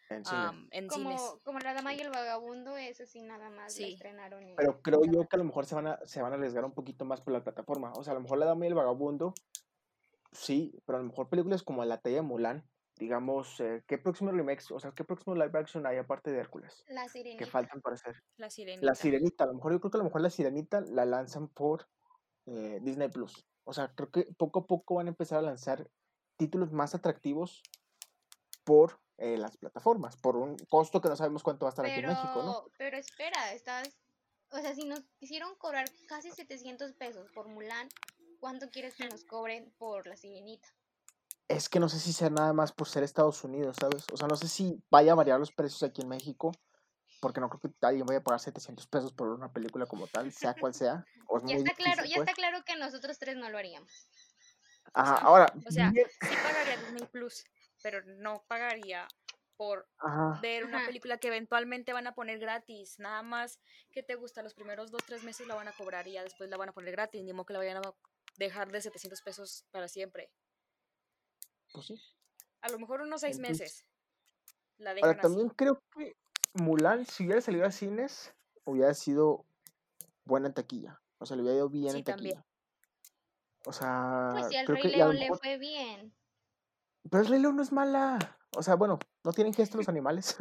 [0.09, 0.37] En cine.
[0.37, 1.21] am, en cines.
[1.21, 3.93] Como, como La Dama y el Vagabundo, eso sí nada más la Sí.
[3.93, 6.35] estrenaron en Pero creo yo que a lo mejor se van a, se van a
[6.35, 7.93] arriesgar un poquito más por la plataforma.
[7.95, 9.33] O sea, a lo mejor La Dama y el Vagabundo,
[10.31, 14.31] sí, pero a lo mejor películas como La talla de Mulan, digamos, eh, ¿qué próximo
[14.31, 16.83] remakes, o sea, qué próximo live action hay aparte de Hércules?
[16.87, 17.45] La Que Sirenita.
[17.47, 18.15] faltan para hacer.
[18.37, 18.85] La sirenita.
[18.85, 21.47] La Sirenita, a lo mejor yo creo que a lo mejor La Sirenita la lanzan
[21.49, 21.87] por
[22.45, 23.45] eh, Disney Plus.
[23.63, 25.89] O sea, creo que poco a poco van a empezar a lanzar
[26.37, 27.61] títulos más atractivos
[28.63, 31.99] por eh, las plataformas, por un costo que no sabemos cuánto va a estar aquí
[31.99, 32.65] en México, ¿no?
[32.77, 33.97] pero espera, estás,
[34.51, 37.89] o sea, si nos quisieron cobrar casi 700 pesos por Mulan,
[38.39, 40.67] ¿cuánto quieres que nos cobren por La Sirenita?
[41.47, 44.05] Es que no sé si sea nada más por ser Estados Unidos, ¿sabes?
[44.11, 46.51] O sea, no sé si vaya a variar los precios aquí en México,
[47.21, 50.31] porque no creo que alguien vaya a pagar 700 pesos por una película como tal,
[50.33, 51.05] sea cual sea.
[51.27, 52.27] O es Ya está claro, ya pues.
[52.27, 53.89] está claro que nosotros tres no lo haríamos.
[54.93, 57.43] Ajá, sea, ahora, o sea, bien- Sí pagaría Disney Plus,
[57.81, 59.07] pero no pagaría
[59.55, 60.87] por ajá, ver una Ajá.
[60.87, 62.99] película que eventualmente van a poner gratis.
[62.99, 63.59] Nada más
[63.91, 66.49] que te gusta, los primeros dos, tres meses la van a cobrar y ya después
[66.49, 67.23] la van a poner gratis.
[67.23, 67.93] Ni modo que la vayan a
[68.37, 70.31] dejar de 700 pesos para siempre.
[71.73, 72.01] pues sí.
[72.61, 73.85] A lo mejor unos seis Entonces, meses
[74.77, 75.55] la dejan Ahora, también así.
[75.55, 76.15] creo que
[76.53, 78.33] Mulan, si hubiera salido a cines,
[78.63, 79.45] hubiera sido
[80.25, 81.01] buena en taquilla.
[81.19, 82.35] O sea, le hubiera ido bien Sí, en también.
[82.35, 82.47] taquilla.
[83.65, 86.15] O sea, Pues si al creo Rey que León le mejor- fue bien.
[87.09, 88.37] Pero el Rey León no es mala.
[88.55, 90.35] O sea, bueno, no tienen gesto los animales,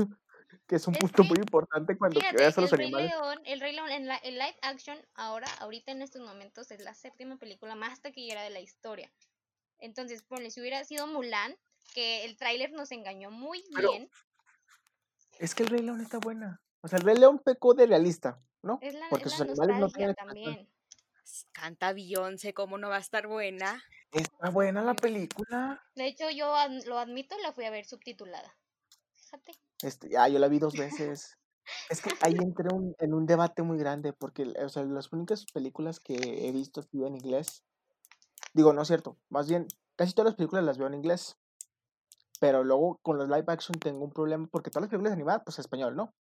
[0.66, 2.86] que es un Es punto que, muy importante cuando Fíjate, veas a el los Rey
[2.86, 3.10] animales.
[3.10, 6.80] León, el Rey León en la en live action ahora, ahorita en estos momentos es
[6.80, 9.10] la séptima película más taquillera de la historia.
[9.78, 11.56] Entonces, ponle, si hubiera sido Mulan,
[11.94, 14.10] que el tráiler nos engañó muy Pero bien,
[15.38, 16.60] es que el Rey León está buena.
[16.80, 18.78] O sea, el Rey León pecó de realista, ¿no?
[18.82, 20.68] es la, Porque es sus la animales no tienen también.
[21.52, 23.82] Canta Beyoncé, ¿cómo no va a estar buena?
[24.12, 25.82] Está buena la película.
[25.94, 26.54] De hecho, yo
[26.86, 28.56] lo admito, la fui a ver subtitulada.
[29.14, 29.52] Fíjate.
[29.82, 31.36] Este, ah, yo la vi dos veces.
[31.90, 35.44] Es que ahí entré un- en un debate muy grande porque, o sea, las únicas
[35.52, 36.14] películas que
[36.48, 37.64] he visto así en inglés,
[38.54, 41.36] digo, no es cierto, más bien, casi todas las películas las veo en inglés,
[42.40, 45.58] pero luego con los live action tengo un problema porque todas las películas animadas, pues
[45.58, 46.14] español, ¿no?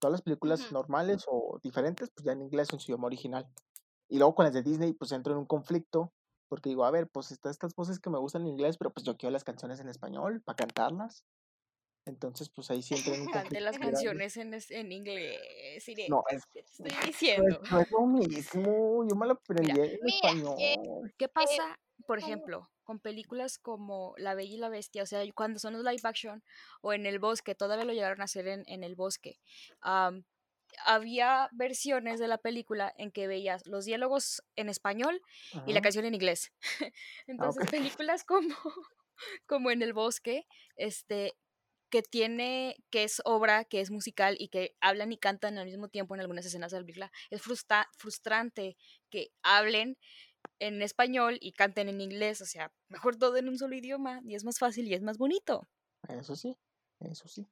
[0.00, 3.48] Todas las películas normales o diferentes, pues ya en inglés en su idioma original.
[4.08, 6.12] Y luego con las de Disney, pues entro en un conflicto
[6.48, 9.04] porque digo, a ver, pues están estas voces que me gustan en inglés, pero pues
[9.06, 11.24] yo quiero las canciones en español para cantarlas.
[12.06, 13.26] Entonces, pues ahí sí en un
[13.56, 15.88] Cante las canciones en, en inglés.
[15.88, 16.08] Irene.
[16.08, 17.60] No, es, ¿Qué te estoy diciendo?
[17.70, 19.04] no es lo mismo.
[19.08, 21.14] Yo me lo aprendí Mira, en Mira, eh, español.
[21.18, 25.02] ¿Qué pasa, por ejemplo, con películas como La Bella y la Bestia?
[25.02, 26.42] O sea, cuando son los live action
[26.80, 29.38] o en el bosque, todavía lo llegaron a hacer en, en el bosque.
[29.80, 30.24] am,
[30.84, 35.20] había versiones de la película en que veías los diálogos en español
[35.66, 36.52] y la canción en inglés.
[37.26, 37.70] Entonces, ok.
[37.70, 38.54] películas como,
[39.46, 40.46] como en el bosque,
[40.76, 41.34] este
[41.90, 45.88] que tiene, que es obra, que es musical y que hablan y cantan al mismo
[45.88, 48.76] tiempo en algunas escenas de la película, es frustra- frustrante
[49.10, 49.98] que hablen
[50.60, 54.34] en español y canten en inglés, o sea, mejor todo en un solo idioma y
[54.36, 55.68] es más fácil y es más bonito.
[56.08, 56.56] Eso sí,
[57.00, 57.48] eso sí.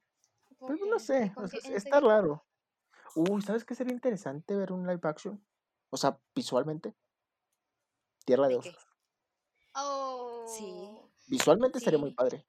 [0.57, 0.89] ¿por Pero qué?
[0.91, 2.45] no ¿En sé, o sea, está raro.
[3.15, 5.43] Uy, ¿sabes qué sería interesante ver un live action?
[5.91, 6.95] O sea, visualmente.
[8.25, 8.59] Tierra de ¿De?
[8.59, 8.87] Osos.
[9.75, 12.15] Oh, Visualmente sería muy Sí.
[12.15, 12.45] padre.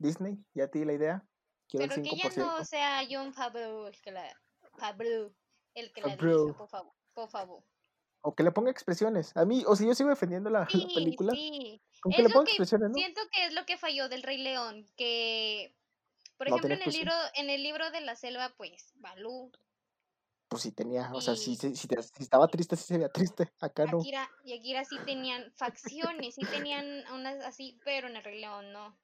[0.00, 1.24] Disney, ¿ya te di la idea?
[1.68, 2.34] Quiero pero el que 5%.
[2.34, 4.24] ya no sea John Favreau el que la,
[4.78, 5.32] Favreau
[5.74, 7.64] el que la dirija, por favor, por favor.
[8.22, 9.36] O que le ponga expresiones.
[9.36, 11.32] A mí, o sea, yo sigo defendiendo la, la película.
[11.32, 11.80] sí.
[12.00, 12.94] Con que Es le ponga que expresiones, ¿no?
[12.94, 15.76] siento que es lo que falló del Rey León, que
[16.38, 19.52] por No ejemplo en el libro en el libro de la selva pues Balú
[20.48, 23.52] Pues sí tenía, o sea, si, si, si si estaba triste, sí se veía triste.
[23.60, 24.00] Acá no.
[24.02, 28.98] Y Akira sí tenían facciones, sí tenían unas así, pero en el Rey León no.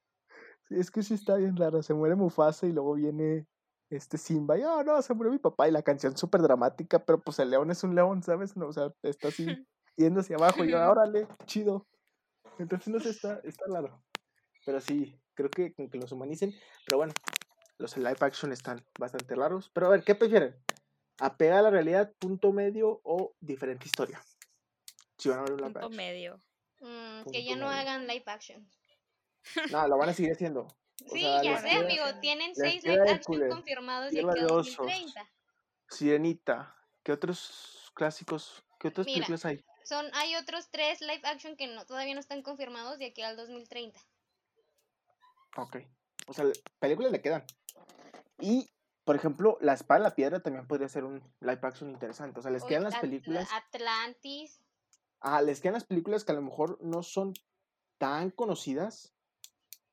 [0.69, 1.81] Es que sí está bien raro.
[1.81, 3.47] Se muere Mufasa y luego viene
[3.89, 5.67] este Simba y, oh, no, se murió mi papá.
[5.67, 8.57] Y la canción súper dramática, pero pues el león es un león, ¿sabes?
[8.57, 9.45] No, o sea, está así
[9.95, 11.87] yendo hacia abajo y yo, órale, chido.
[12.59, 14.03] Entonces, no sé, está, está raro.
[14.65, 16.53] Pero sí, creo que con que los humanicen.
[16.85, 17.13] Pero bueno,
[17.77, 19.69] los live action están bastante raros.
[19.73, 20.55] Pero a ver, ¿qué prefieren?
[21.19, 24.21] ¿Apega a la realidad, punto medio o diferente historia?
[25.17, 25.95] Si van a ver un live Punto action.
[25.95, 26.35] medio.
[26.81, 27.79] Mm, Punto que ya no medio.
[27.79, 28.69] hagan live action.
[29.71, 30.61] No, lo van a seguir haciendo.
[30.61, 34.41] O Sí, sea, ya sé, queda- amigo, tienen seis live action confirmados de Tierra aquí
[34.41, 34.75] a de Osos.
[34.77, 35.29] 2030.
[35.89, 36.75] Sirenita.
[37.03, 38.63] ¿Qué otros clásicos?
[38.79, 39.15] ¿Qué otras Mira.
[39.17, 39.63] películas hay?
[39.83, 43.37] Son, hay otros tres live action que no, todavía no están confirmados de aquí al
[43.37, 43.99] 2030.
[45.55, 45.77] Ok.
[46.27, 46.45] O sea,
[46.79, 47.45] películas le quedan.
[48.39, 48.69] Y,
[49.05, 52.39] por ejemplo, La Espada de la Piedra también podría ser un live action interesante.
[52.39, 53.47] O sea, les Oye, quedan las películas.
[53.53, 54.61] Atlantis.
[55.21, 57.33] Ah, les quedan las películas que a lo mejor no son
[57.97, 59.13] tan conocidas.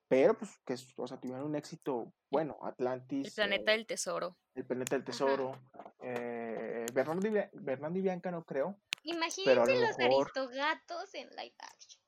[0.08, 2.58] Pero, pues, que, o sea, tuvieron un éxito bueno.
[2.62, 3.26] Atlantis.
[3.26, 4.36] El planeta eh, del tesoro.
[4.54, 5.58] El planeta del tesoro.
[6.00, 8.78] eh, Bernardo, y, Bernardo y Bianca no creo.
[9.02, 12.02] Imagínense Pero a lo los mejor- aristogatos en live action.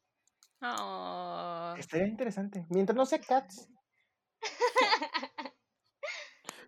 [0.61, 2.67] Ah, Estaría interesante.
[2.71, 3.69] Mientras no sea Cats.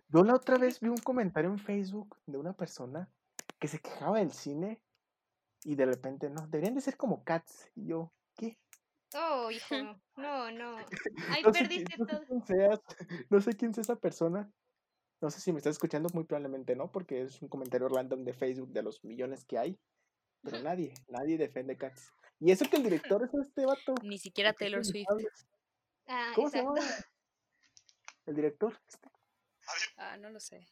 [0.09, 3.11] Yo la otra vez vi un comentario en Facebook de una persona
[3.59, 4.81] que se quejaba del cine
[5.63, 7.69] y de repente, no, deberían de ser como Cats.
[7.75, 8.11] Y yo.
[9.15, 9.75] Oh, hijo.
[10.15, 10.77] No, no.
[11.29, 12.25] Ahí No sé, quién, perdiste no sé todo.
[12.25, 12.79] quién seas,
[13.29, 14.51] no sé quién sea esa persona.
[15.21, 18.33] No sé si me estás escuchando, muy probablemente no, porque es un comentario random de
[18.33, 19.79] Facebook de los millones que hay.
[20.41, 22.13] Pero nadie, nadie defiende Cats.
[22.39, 23.95] Y eso que el director es este vato.
[24.03, 25.07] ni siquiera es Taylor Swift.
[26.07, 26.81] Ah, ¿Cómo se exacto.
[26.81, 26.95] llama?
[28.25, 28.79] El director.
[28.87, 29.09] este.
[29.97, 30.65] Ah, no lo sé.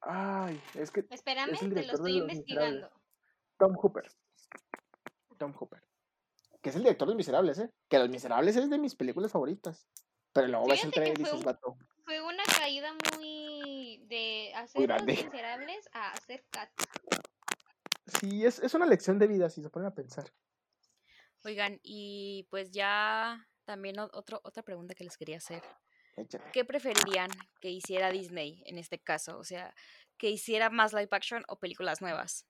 [0.00, 2.88] Ay, es que Espérame, Es te lo estoy investigando.
[3.58, 4.08] Tom Hooper.
[5.38, 5.82] Tom Hooper.
[6.60, 7.70] Que es el director de Los Miserables, ¿eh?
[7.88, 9.86] Que Los Miserables es de mis películas favoritas.
[10.32, 11.76] Pero luego ves el Fíjate trailer y fue dices, un- vato.
[12.04, 15.12] Fue una caída muy de hacer los grande.
[15.14, 16.70] miserables a hacer cat.
[18.20, 20.32] Sí, es, es una lección de vida, si se ponen a pensar.
[21.44, 25.62] Oigan, y pues ya también otro, otra pregunta que les quería hacer.
[26.16, 26.44] Échale.
[26.52, 27.30] ¿Qué preferirían
[27.60, 29.38] que hiciera Disney en este caso?
[29.38, 29.74] O sea,
[30.16, 32.44] que hiciera más live action o películas nuevas.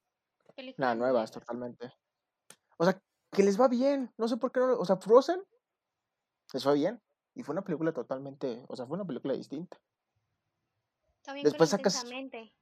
[0.54, 1.92] Películas Nada, nuevas, totalmente.
[2.78, 2.98] O sea,
[3.32, 4.12] que les va bien.
[4.16, 4.66] No sé por qué no.
[4.68, 5.42] lo- O sea, Frozen
[6.52, 7.00] les fue bien.
[7.34, 8.64] Y fue una película totalmente.
[8.68, 9.78] O sea, fue una película distinta.
[11.22, 12.52] También Después con sacas- intensamente.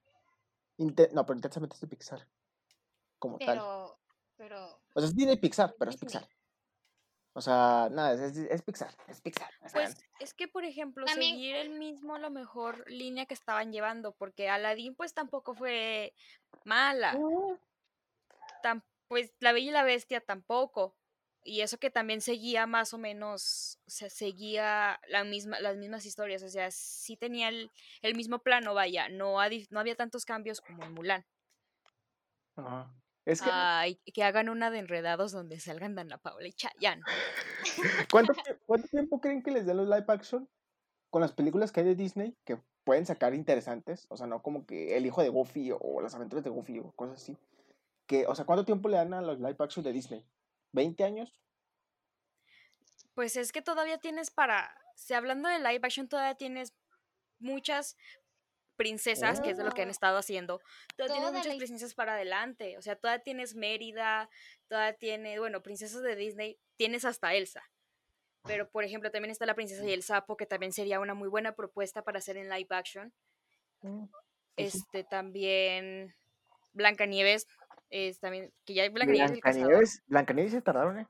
[0.79, 2.29] Inte- no, pero intensamente es de Pixar.
[3.19, 3.49] Como tal.
[3.59, 3.99] Pero,
[4.37, 5.97] pero, O sea, es de Pixar, pero es.
[5.97, 6.29] Pixar.
[7.33, 8.95] O sea, nada, es, es- es Pixar.
[9.09, 9.51] Es Pixar.
[9.73, 13.73] Pues es que, por ejemplo, También- seguir el mismo, a lo mejor, línea que estaban
[13.73, 16.13] llevando, porque Aladdin pues tampoco fue
[16.65, 17.13] mala.
[17.15, 17.59] no.
[18.63, 20.97] tam- pues La Bella y la Bestia tampoco.
[21.43, 26.05] Y eso que también seguía más o menos, o sea, seguía la misma, las mismas
[26.05, 27.71] historias, o sea, sí tenía el,
[28.03, 29.37] el mismo plano, vaya, no,
[29.71, 31.25] no había tantos cambios como en Mulan.
[32.57, 32.93] Ajá.
[33.27, 37.03] Es que, Ay, que hagan una de enredados donde salgan Dana Paula y Chayanne.
[38.13, 38.33] ¿cuánto,
[38.67, 40.49] cuánto tiempo creen que les den los live action
[41.11, 44.07] con las películas que hay de Disney que pueden sacar interesantes?
[44.11, 46.93] O sea, no como que El hijo de Goofy o las aventuras de Goofy o
[46.93, 47.37] cosas así.
[48.07, 50.25] Que, o sea, ¿cuánto tiempo le dan a los live action de Disney?
[50.73, 51.41] ¿20 años?
[53.15, 56.75] Pues es que todavía tienes para, si hablando de live action, todavía tienes
[57.39, 57.97] muchas
[58.77, 59.91] princesas, que es de lo que han Oh.
[59.91, 60.61] estado haciendo.
[60.97, 62.77] Todavía tienes muchas la- princesas para adelante.
[62.77, 64.29] O sea, todavía tienes Mérida,
[64.69, 67.63] todavía tiene, bueno, princesas de Disney, tienes hasta Elsa.
[68.45, 71.29] Pero, por ejemplo, también está la princesa y el sapo, que también sería una muy
[71.29, 73.13] buena propuesta para hacer en live action.
[73.81, 74.05] Mm.
[74.57, 76.15] Este también
[76.75, 77.47] Blancanieves,
[77.91, 79.67] es también, que ya Blancanieves es el cazador.
[79.67, 81.07] Blancanieves, Blancanieves se tardaron, ¿eh?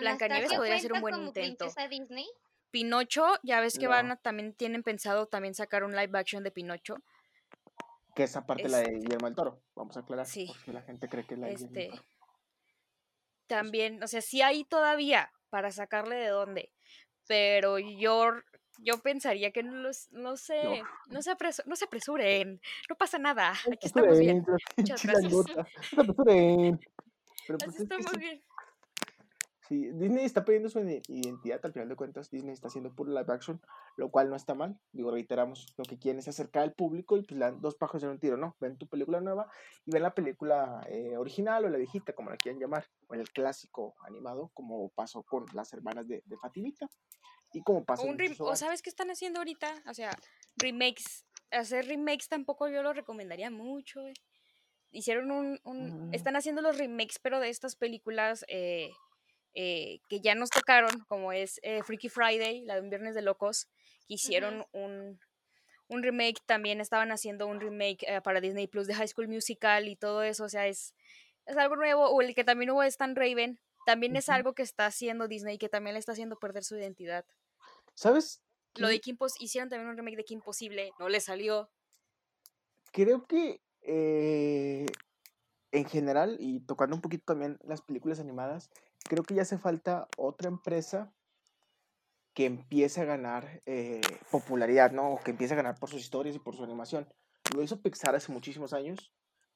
[0.00, 1.66] Blancanieves podría ser un buen como intento.
[1.90, 2.26] Disney.
[2.70, 6.50] Pinocho, ya ves que van a, también tienen pensado también sacar un live action de
[6.50, 6.96] Pinocho.
[8.14, 9.62] Que esa parte la de Este- Guillermo del Toro.
[9.74, 10.26] Vamos a aclarar.
[10.26, 10.46] Sí.
[10.46, 12.08] Porque la gente cree que es la de Guillermo del Este Toro.
[13.46, 16.72] también, o sea, sí hay todavía para sacarle de dónde,
[17.26, 18.32] pero yo
[18.78, 23.18] yo pensaría que no los, no sé, no, se apresu- no se apresuren, no pasa
[23.18, 24.44] nada, aquí estamos bien.
[24.76, 25.30] Muchas gracias.
[25.30, 26.80] Chilangota, no se apresuren.
[27.46, 28.42] Pero pues Así es que estamos sí, bien.
[29.68, 33.10] sí, Disney está perdiendo su ide- identidad, al final de cuentas, Disney está haciendo puro
[33.10, 33.60] live action,
[33.96, 34.78] lo cual no está mal.
[34.92, 38.10] Digo, reiteramos, lo que quieren es acercar al público y pues dan dos pájaros en
[38.10, 38.56] un tiro, ¿no?
[38.60, 39.50] Ven tu película nueva
[39.84, 43.28] y ven la película eh, original o la viejita, como la quieran llamar, o el
[43.30, 46.88] clásico animado, como pasó con las hermanas de, de Fatimita.
[47.52, 50.10] Y como pasó O, un sabes qué están haciendo ahorita, o sea,
[50.56, 54.06] remakes, hacer remakes tampoco yo lo recomendaría mucho.
[54.06, 54.14] eh.
[54.90, 56.14] Hicieron un, un- Mm.
[56.14, 58.90] están haciendo los remakes, pero de estas películas eh,
[59.54, 63.22] eh, que ya nos tocaron, como es eh, Freaky Friday, la de un Viernes de
[63.22, 63.66] Locos,
[64.06, 65.18] que hicieron un,
[65.88, 69.88] un remake, también estaban haciendo un remake eh, para Disney Plus de High School Musical
[69.88, 70.94] y todo eso, o sea, es,
[71.46, 74.62] es algo nuevo, o el que también hubo es Stan Raven, también es algo que
[74.62, 77.24] está haciendo Disney, que también le está haciendo perder su identidad.
[77.94, 78.42] ¿Sabes?
[78.74, 81.70] Lo de Kim Pos- hicieron también un remake de Kim Possible, no le salió.
[82.92, 84.86] creo que eh,
[85.72, 88.70] en general, y tocando un poquito también las películas animadas,
[89.08, 91.12] creo que ya hace falta otra empresa
[92.34, 95.12] que empiece a ganar eh, popularidad, ¿no?
[95.12, 97.06] O que empiece a ganar por sus historias y por su animación.
[97.54, 99.12] Lo hizo Pixar hace muchísimos años.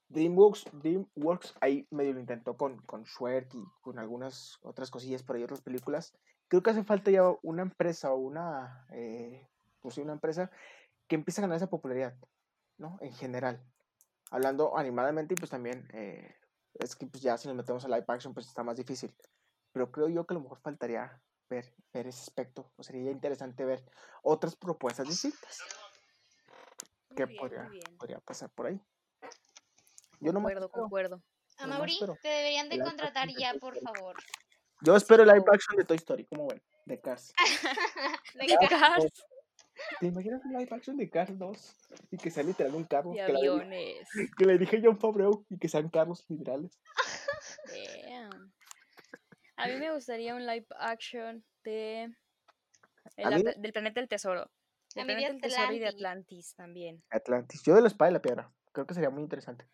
[0.08, 5.36] DreamWorks, DreamWorks ahí medio lo intentó con, con Shrek y con algunas otras cosillas por
[5.36, 6.16] ahí, otras películas.
[6.48, 9.48] Creo que hace falta ya una empresa o una, eh,
[9.80, 10.50] pues una empresa
[11.08, 12.16] que empiece a ganar esa popularidad,
[12.78, 12.98] ¿no?
[13.00, 13.64] En general.
[14.30, 16.36] Hablando animadamente y pues también, eh,
[16.74, 19.14] es que pues ya si nos metemos a live action pues está más difícil.
[19.72, 23.64] Pero creo yo que a lo mejor faltaría ver, ver ese aspecto, o sería interesante
[23.64, 23.84] ver
[24.22, 25.62] otras propuestas distintas
[27.08, 28.80] Muy que bien, podría, podría pasar por ahí.
[30.20, 31.22] Yo no Concuerdo, concuerdo.
[31.58, 32.16] A Mauri, espero.
[32.22, 34.16] te deberían de contratar de ya, por favor.
[34.82, 37.32] Yo espero el live action de Toy Story, como ven, de Cars.
[38.34, 39.06] De Cars,
[40.00, 41.76] ¿Te imaginas un live action de Cars 2?
[42.10, 43.10] Y que sea literal un carro.
[43.12, 44.08] de que, la aviones.
[44.38, 46.78] que le dije John Favreau y que sean carros literales.
[47.68, 48.52] Damn.
[49.56, 52.10] A mí me gustaría un live action de
[53.16, 54.50] el mí- del planeta del tesoro.
[54.94, 56.52] Del A mí de planeta del tesoro y de Atlantis.
[56.52, 57.04] Atlantis también.
[57.10, 57.62] Atlantis.
[57.62, 58.52] Yo de la espada y la piedra.
[58.72, 59.66] Creo que sería muy interesante.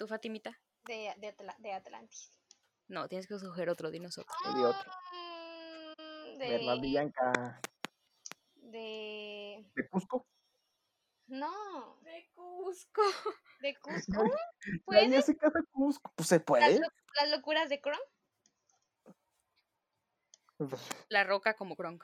[0.00, 0.58] ¿Tú, Fatimita?
[0.86, 2.32] de, de, Atla- de Atlantis.
[2.88, 4.32] No, tienes que escoger otro dinosaurio.
[4.54, 4.90] De otro.
[5.92, 7.60] Mm, De, Villanca
[8.54, 9.70] de.
[9.74, 10.26] de Cusco.
[11.26, 13.02] No, De Cusco.
[13.60, 14.24] de Cusco.
[14.86, 15.18] ¿Puede?
[15.18, 16.10] hace caso a Cusco.
[16.16, 16.78] Pues se Las, puede.
[16.80, 16.88] lo-
[17.20, 18.00] las locuras de Kron.
[21.10, 22.02] La roca como Kronk.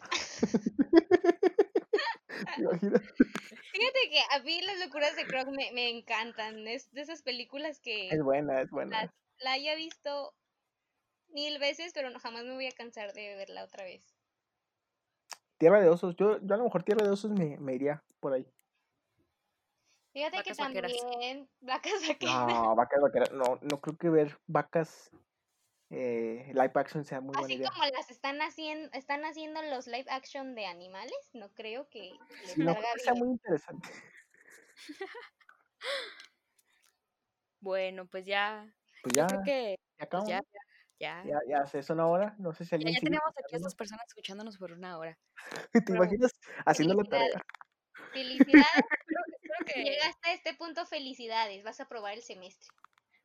[3.72, 6.66] Fíjate que a mí las locuras de Kron me, me encantan.
[6.66, 9.02] Es de esas películas que Es buena, es buena.
[9.02, 10.34] las, la haya visto
[11.28, 14.02] mil veces, pero no, jamás me voy a cansar de verla otra vez.
[15.58, 16.16] Tierra de osos.
[16.16, 18.46] Yo, yo a lo mejor Tierra de osos me, me iría por ahí.
[20.12, 20.92] Fíjate que vaqueras.
[20.92, 22.46] también vacas vaqueras.
[22.48, 23.32] No, vacas vaqueras.
[23.32, 25.10] No, no creo que ver vacas
[25.90, 27.70] eh, live action sea muy buena Así idea.
[27.70, 32.12] como las están haciendo, están haciendo los live action de animales, no creo que
[32.46, 33.88] les No creo sea muy interesante.
[37.60, 38.72] Bueno, pues ya.
[39.02, 40.40] Pues ya, creo que ya pues ya,
[41.00, 41.24] ya.
[41.24, 42.36] Ya, ya se son ahora.
[42.38, 44.96] No sé si Ya, alguien ya sigue tenemos aquí a estas personas escuchándonos por una
[44.98, 45.18] hora.
[45.72, 46.04] ¿Te Bravo.
[46.04, 46.32] imaginas
[46.66, 47.42] haciendo la tarea?
[48.12, 48.64] Felicidades,
[49.42, 52.68] Espero si que, llegaste a este punto, felicidades, vas a aprobar el semestre.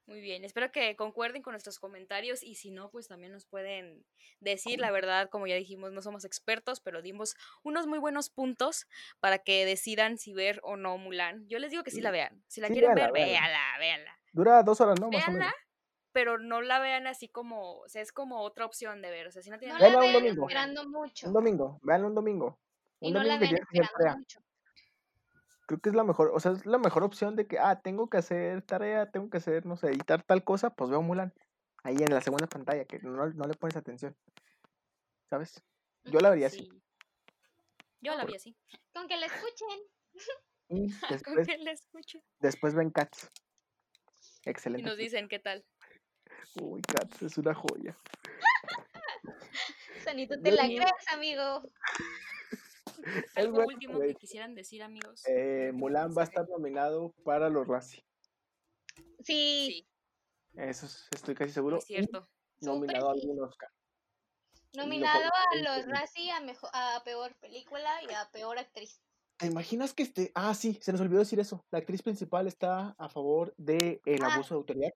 [0.06, 4.06] Muy bien, espero que concuerden con nuestros comentarios y si no, pues también nos pueden
[4.40, 8.86] decir la verdad, como ya dijimos, no somos expertos, pero dimos unos muy buenos puntos
[9.20, 11.48] para que decidan si ver o no Mulan.
[11.48, 12.44] Yo les digo que sí la vean.
[12.48, 14.20] Si la Sí, quieren ver, véanla, véanla.
[14.34, 15.10] Dura dos horas, ¿no?
[15.10, 15.54] Más o menos.
[16.12, 19.28] pero no la vean así como, o sea, es como otra opción de ver.
[19.28, 21.28] O sea, si no tienen No nada la vean esperando mucho.
[21.28, 22.60] Un domingo, véanlo un domingo.
[23.00, 24.40] Y Un no la domingo que vean esperando mucho.
[25.66, 28.10] Creo que es la mejor, o sea, es la mejor opción de que, ah, tengo
[28.10, 31.34] que hacer tarea, tengo que hacer, no sé, editar tal cosa, pues veo Mulan.
[31.84, 34.16] Ahí en la segunda pantalla, que no, no le pones atención.
[35.30, 35.62] ¿Sabes?
[36.06, 36.60] Yo la vería así.
[36.60, 36.84] Sí.
[38.02, 38.56] Yo la vi así.
[38.94, 39.80] Con que la escuchen.
[40.70, 40.88] Y
[41.26, 42.20] Con que la escucho.
[42.40, 43.30] después ven Cats.
[44.46, 44.88] Y Excelente.
[44.88, 45.66] nos dicen qué tal.
[46.62, 47.98] Uy, Cats es una joya.
[50.04, 51.64] Sanito, te la crees, amigo.
[53.28, 55.24] Es Algo bueno, último de que quisieran decir, amigos.
[55.28, 58.06] Eh, Mulan va a estar nominado para los Razzie.
[59.24, 59.88] Sí, Sí,
[60.56, 61.78] Eso es- estoy casi seguro.
[61.78, 62.30] muy cierto.
[62.62, 63.70] Y nominado a algún Oscar.
[64.74, 69.02] Nominado a los Razzie a, mejo- a peor película y a peor actriz.
[69.38, 70.32] ¿Te imaginas que este.?
[70.36, 71.66] Ah, sí, se nos olvidó decir eso.
[71.72, 74.92] La actriz principal está a favor del el Ah, abuso de autoridad.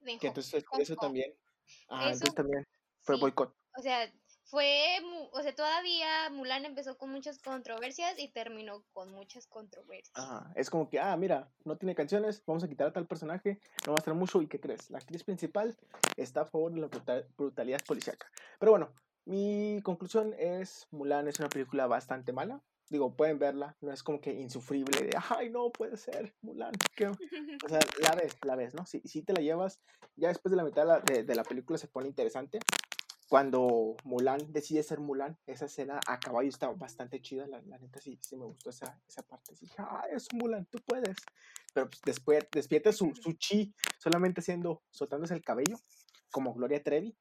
[0.00, 1.34] de Que entonces eso también.
[1.88, 2.66] Ah, Eso, entonces también
[3.02, 3.20] fue sí.
[3.20, 3.54] boicot.
[3.78, 4.12] O sea,
[4.52, 4.98] fue,
[5.32, 10.12] o sea, todavía Mulan empezó con muchas controversias y terminó con muchas controversias.
[10.14, 13.60] Ajá, Es como que, ah, mira, no tiene canciones, vamos a quitar a tal personaje,
[13.86, 14.42] no va a estar mucho.
[14.42, 14.90] ¿Y qué crees?
[14.90, 15.74] La actriz principal
[16.18, 18.30] está a favor de la brutal- brutalidad policíaca.
[18.58, 18.92] Pero bueno,
[19.24, 22.62] mi conclusión es: Mulan es una película bastante mala.
[22.90, 26.72] Digo, pueden verla, no es como que insufrible de, ay, no puede ser, Mulan.
[26.94, 27.06] qué-".
[27.06, 27.16] O
[27.70, 28.84] sea, la ves, la ves, ¿no?
[28.84, 29.80] Si, si te la llevas,
[30.14, 32.58] ya después de la mitad de la, de- de la película se pone interesante.
[33.32, 37.98] Cuando Mulan decide ser Mulan, esa escena a caballo está bastante chida, la, la neta
[37.98, 39.56] sí, sí me gustó esa, esa parte.
[39.56, 41.16] Sí, ah, es Mulan, tú puedes.
[41.72, 45.78] Pero pues, después despierta su, su chi solamente haciendo, soltándose el cabello,
[46.30, 47.16] como Gloria Trevi.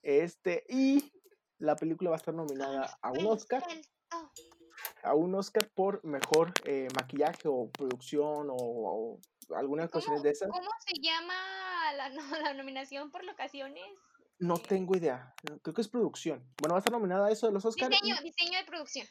[0.00, 1.12] Este, y
[1.58, 3.64] la película va a estar nominada a un Oscar,
[5.02, 9.20] a un Oscar por mejor eh, maquillaje o producción o, o
[9.56, 10.50] algunas ¿Cómo, cuestiones de esas.
[10.50, 11.34] cómo se llama
[11.96, 13.82] la, no- la nominación por locaciones?
[14.40, 16.38] No tengo idea, creo que es producción.
[16.60, 17.90] Bueno, va a estar nominada a eso de los Oscars.
[17.90, 19.06] Diseño, diseño de producción.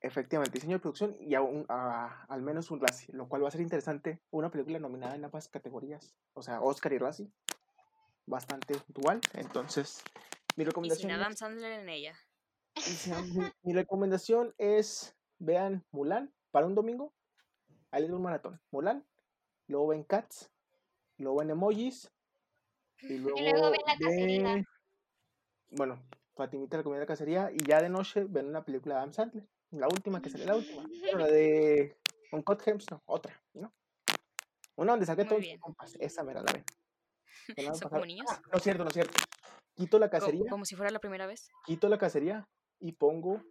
[0.00, 3.48] Efectivamente, diseño de producción y a un- a- al menos un Razzie, lo cual va
[3.48, 4.20] a ser interesante.
[4.30, 7.30] Una película nominada en ambas categorías, o sea, Oscar y Razzie.
[8.26, 9.20] Bastante dual.
[9.34, 10.02] Entonces,
[10.56, 12.14] mi Y sin recomendación, Adam es, Sandler en ella.
[12.76, 13.12] y sin-
[13.52, 17.12] mi, mi recomendación es vean Mulan para un domingo.
[17.90, 18.60] Ahí les doy un maratón.
[18.70, 19.06] Mulan,
[19.66, 20.50] luego ven Cats,
[21.18, 22.10] luego ven Emojis
[23.02, 24.54] y luego, luego ven La Cacería.
[24.54, 24.66] ven-
[25.70, 26.02] Bueno,
[26.34, 29.48] Fatimita recomienda Cacería y ya de noche ven una película de Adam Sandler.
[29.70, 30.84] La última que sale, la última.
[31.14, 31.96] La de
[32.32, 33.72] Uncut Gems, no, otra, ¿no?
[34.76, 35.96] Una donde saqué todos compas.
[35.98, 36.64] Esa mera la ven.
[37.56, 38.26] No ¿Son como niños?
[38.30, 39.14] Ah, no es cierto, no es cierto.
[39.74, 41.48] Quito la cacería, Como si fuera la primera vez.
[41.64, 42.46] quito la cacería
[42.78, 43.42] y pongo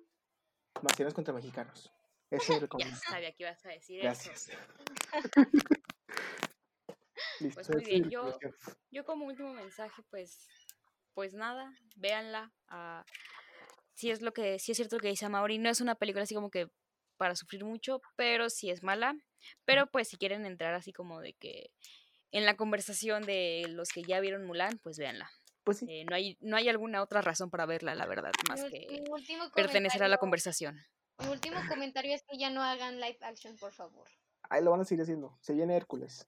[0.81, 1.91] Marcianos contra Mexicanos.
[2.29, 4.31] Esa es Ya sabía que ibas a decir eso.
[7.39, 8.37] Listo, Pues muy bien, yo-.
[8.91, 10.47] Yo como último mensaje, pues,
[11.13, 12.51] pues nada, véanla.
[12.67, 13.05] ah,
[13.93, 16.23] si es lo que, sí es cierto lo que dice Mauri, no es una película
[16.23, 16.69] así como que
[17.17, 19.13] para sufrir mucho, pero sí es mala.
[19.65, 21.71] Pero pues si quieren entrar así como de que
[22.31, 25.29] en la conversación de los que ya vieron Mulan, pues véanla.
[25.63, 28.49] Pues sí, Eh, no hay, no hay alguna otra razón para verla, la verdad, Mi,
[28.49, 30.79] más ul- que mi pertenecer a la conversación.
[31.19, 34.07] Mi último comentario es que ya no hagan live action, por favor.
[34.49, 35.37] ahí lo van a seguir haciendo.
[35.41, 36.27] Se viene Hércules.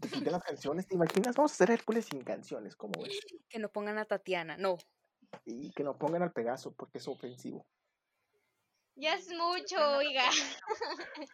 [0.00, 1.36] Te quiten las canciones, ¿te imaginas?
[1.36, 3.18] Vamos a hacer Hércules sin canciones, ¿cómo ves?
[3.48, 4.76] Que no pongan a Tatiana, no.
[5.44, 7.66] Y que no pongan al Pegaso porque es ofensivo.
[8.96, 10.24] Ya es mucho, oiga.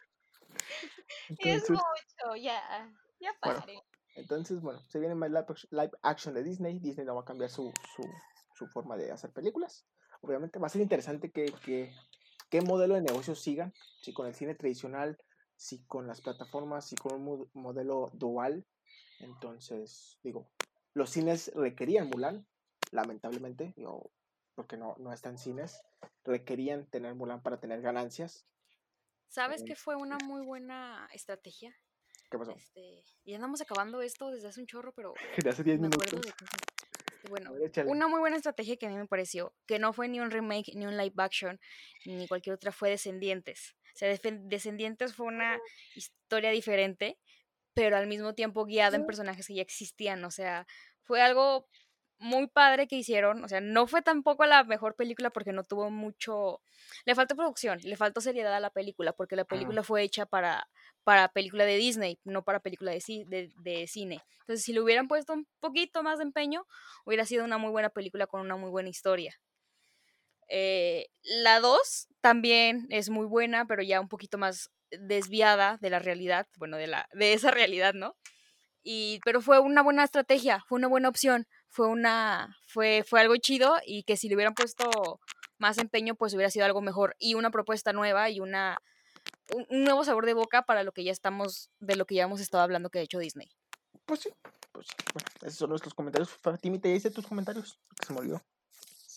[1.40, 2.92] Ya es Entonces, mucho, ya.
[3.20, 3.60] Ya Bueno.
[3.60, 3.82] pare.
[4.16, 6.78] entonces, bueno, se viene más live action de Disney.
[6.80, 8.02] Disney no va a cambiar su, su,
[8.54, 9.86] su forma de hacer películas.
[10.22, 11.94] Obviamente va a ser interesante que, que,
[12.50, 13.72] qué modelo de negocio sigan.
[14.02, 15.16] Si con el cine tradicional,
[15.60, 18.64] si con las plataformas, si con un mo- modelo dual.
[19.18, 20.48] Entonces, digo,
[20.94, 22.46] los cines requerían Mulan,
[22.92, 24.10] lamentablemente, digo,
[24.54, 25.82] porque no, no están cines,
[26.24, 28.46] requerían tener Mulan para tener ganancias.
[29.28, 31.76] ¿Sabes Eh, qué fue una muy buena estrategia?
[32.30, 32.52] ¿Qué pasó?
[32.52, 35.12] Este, y andamos acabando esto desde hace un chorro, pero
[35.44, 36.34] De hace 10 me acuerdo minutos.
[37.22, 40.08] de bueno, ver, una muy buena estrategia que a mí me pareció, que no fue
[40.08, 41.60] ni un remake, ni un live action,
[42.06, 43.76] ni cualquier otra, fue Descendientes.
[43.94, 45.58] O sea, Descendientes fue una
[45.94, 47.18] historia diferente,
[47.74, 50.24] pero al mismo tiempo guiada en personajes que ya existían.
[50.24, 50.66] O sea,
[51.02, 51.68] fue algo
[52.18, 53.42] muy padre que hicieron.
[53.44, 56.60] O sea, no fue tampoco la mejor película porque no tuvo mucho.
[57.06, 60.68] Le faltó producción, le faltó seriedad a la película, porque la película fue hecha para,
[61.04, 64.20] para película de Disney, no para película de, ci- de, de cine.
[64.40, 66.66] Entonces, si le hubieran puesto un poquito más de empeño,
[67.04, 69.40] hubiera sido una muy buena película con una muy buena historia.
[70.50, 76.00] Eh, la 2 también es muy buena, pero ya un poquito más desviada de la
[76.00, 78.16] realidad, bueno, de, la, de esa realidad, ¿no?
[78.82, 83.36] Y, pero fue una buena estrategia, fue una buena opción, fue, una, fue, fue algo
[83.36, 85.20] chido y que si le hubieran puesto
[85.58, 88.78] más empeño, pues hubiera sido algo mejor y una propuesta nueva y una,
[89.54, 92.40] un, nuevo sabor de boca para lo que ya estamos, de lo que ya hemos
[92.40, 93.50] estado hablando que ha hecho Disney.
[94.04, 94.30] Pues sí,
[94.72, 94.88] pues
[95.42, 96.30] esos son nuestros comentarios.
[96.30, 97.78] Fatimita, ¿ya hice tus comentarios?
[98.00, 98.42] Que se me olvidó.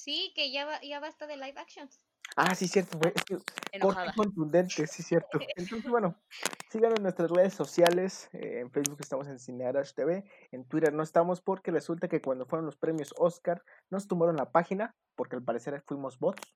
[0.03, 2.05] Sí, que ya, ba- ya basta de live actions.
[2.35, 3.13] Ah, sí, cierto, fue.
[3.15, 4.11] Es que corto Enojada.
[4.11, 5.39] y contundente, sí, cierto.
[5.55, 6.21] Entonces, bueno,
[6.69, 8.29] síganos en nuestras redes sociales.
[8.33, 10.25] eh, en Facebook estamos en Cinearash TV.
[10.51, 14.51] En Twitter no estamos porque resulta que cuando fueron los premios Oscar nos tumbaron la
[14.51, 16.53] página porque al parecer fuimos bots,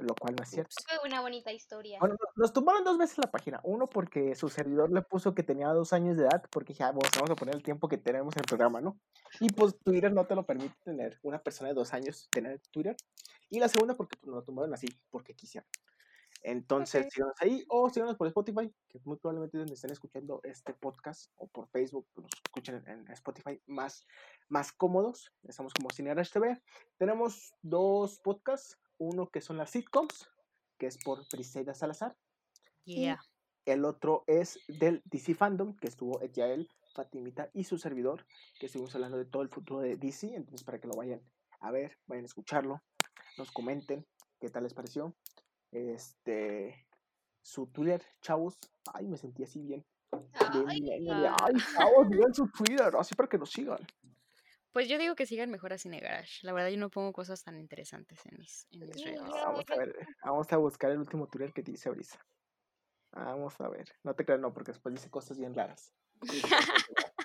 [0.00, 0.74] lo cual no es cierto.
[0.88, 1.98] Fue una bonita historia.
[2.00, 3.60] Bueno, no- nos tumbaron dos veces la página.
[3.64, 6.92] Uno porque su servidor le puso que tenía dos años de edad, porque dije, ah,
[6.92, 8.98] bueno, vamos a poner el tiempo que tenemos en el programa, ¿no?
[9.40, 12.96] Y pues Twitter no te lo permite tener una persona de dos años tener Twitter.
[13.50, 15.68] Y la segunda porque pues, nos lo tumbaron así, porque quisieron.
[16.42, 17.12] Entonces, Ok.
[17.12, 21.32] síganos ahí o síganos por Spotify, que muy probablemente es donde estén escuchando este podcast,
[21.36, 24.06] o por Facebook, pues, nos escuchen en, en Spotify más,
[24.48, 25.32] más cómodos.
[25.42, 26.62] Estamos como Cinearash TV.
[26.96, 30.28] Tenemos dos podcasts, uno que son las sitcoms,
[30.78, 32.16] que es por Briseida Salazar.
[32.84, 33.20] Yeah.
[33.64, 38.26] El otro es del DC Fandom, que estuvo Yael, Fatimita y su servidor,
[38.58, 40.34] que estuvimos hablando de todo el futuro de DC.
[40.34, 41.20] Entonces, para que lo vayan
[41.60, 42.82] a ver, vayan a escucharlo,
[43.36, 44.06] nos comenten
[44.40, 45.14] qué tal les pareció.
[45.70, 46.86] Este,
[47.42, 48.58] su Twitter, chavos.
[48.94, 49.84] Ay, me sentí así bien.
[50.52, 51.10] bien
[51.42, 53.86] Ay, chavos, digan su Twitter, así para que nos sigan.
[54.72, 56.40] Pues yo digo que sigan mejor a Cine Garage.
[56.46, 59.16] La verdad, yo no pongo cosas tan interesantes en mis, en mis redes.
[59.16, 62.24] yo- Vamos a ver, vamos a buscar el último Twitter que dice Brisa.
[63.12, 63.88] Vamos a ver.
[64.02, 65.94] No te creas, no, porque después dice cosas bien raras.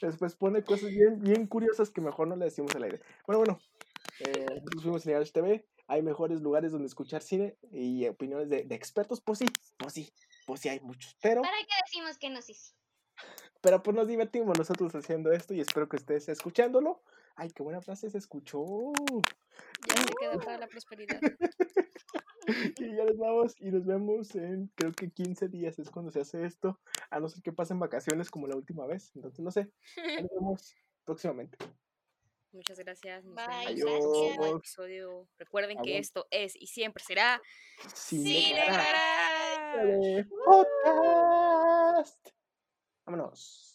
[0.00, 3.02] Después pone cosas bien, bien curiosas que mejor no le decimos al aire.
[3.26, 3.58] Bueno, bueno.
[4.20, 5.66] Eh, nosotros fuimos en TV.
[5.86, 9.20] Hay mejores lugares donde escuchar cine y opiniones de, de expertos.
[9.20, 10.12] Pues sí, pues sí,
[10.46, 11.16] pues sí hay muchos.
[11.20, 12.54] Pero, ¿Para qué decimos que no sí?
[12.54, 12.72] sí?
[13.60, 17.02] Pero pues nos divertimos nosotros haciendo esto y espero que ustedes escuchándolo.
[17.36, 18.64] Ay, qué buena frase se escuchó.
[19.86, 21.20] Ya se queda para la prosperidad.
[22.78, 26.20] Y ya nos vamos y nos vemos en creo que 15 días es cuando se
[26.20, 26.80] hace esto,
[27.10, 29.12] a no ser que pasen vacaciones como la última vez.
[29.14, 31.58] Entonces no sé, nos vemos próximamente.
[32.52, 33.24] Muchas gracias.
[33.24, 35.28] Nos Bye, vemos en el episodio.
[35.38, 36.00] Recuerden que Aguanta.
[36.00, 37.40] esto es y siempre será
[37.94, 38.56] Cine
[39.84, 40.28] Cine.
[40.44, 42.39] Podcast.
[43.10, 43.69] Vámonos.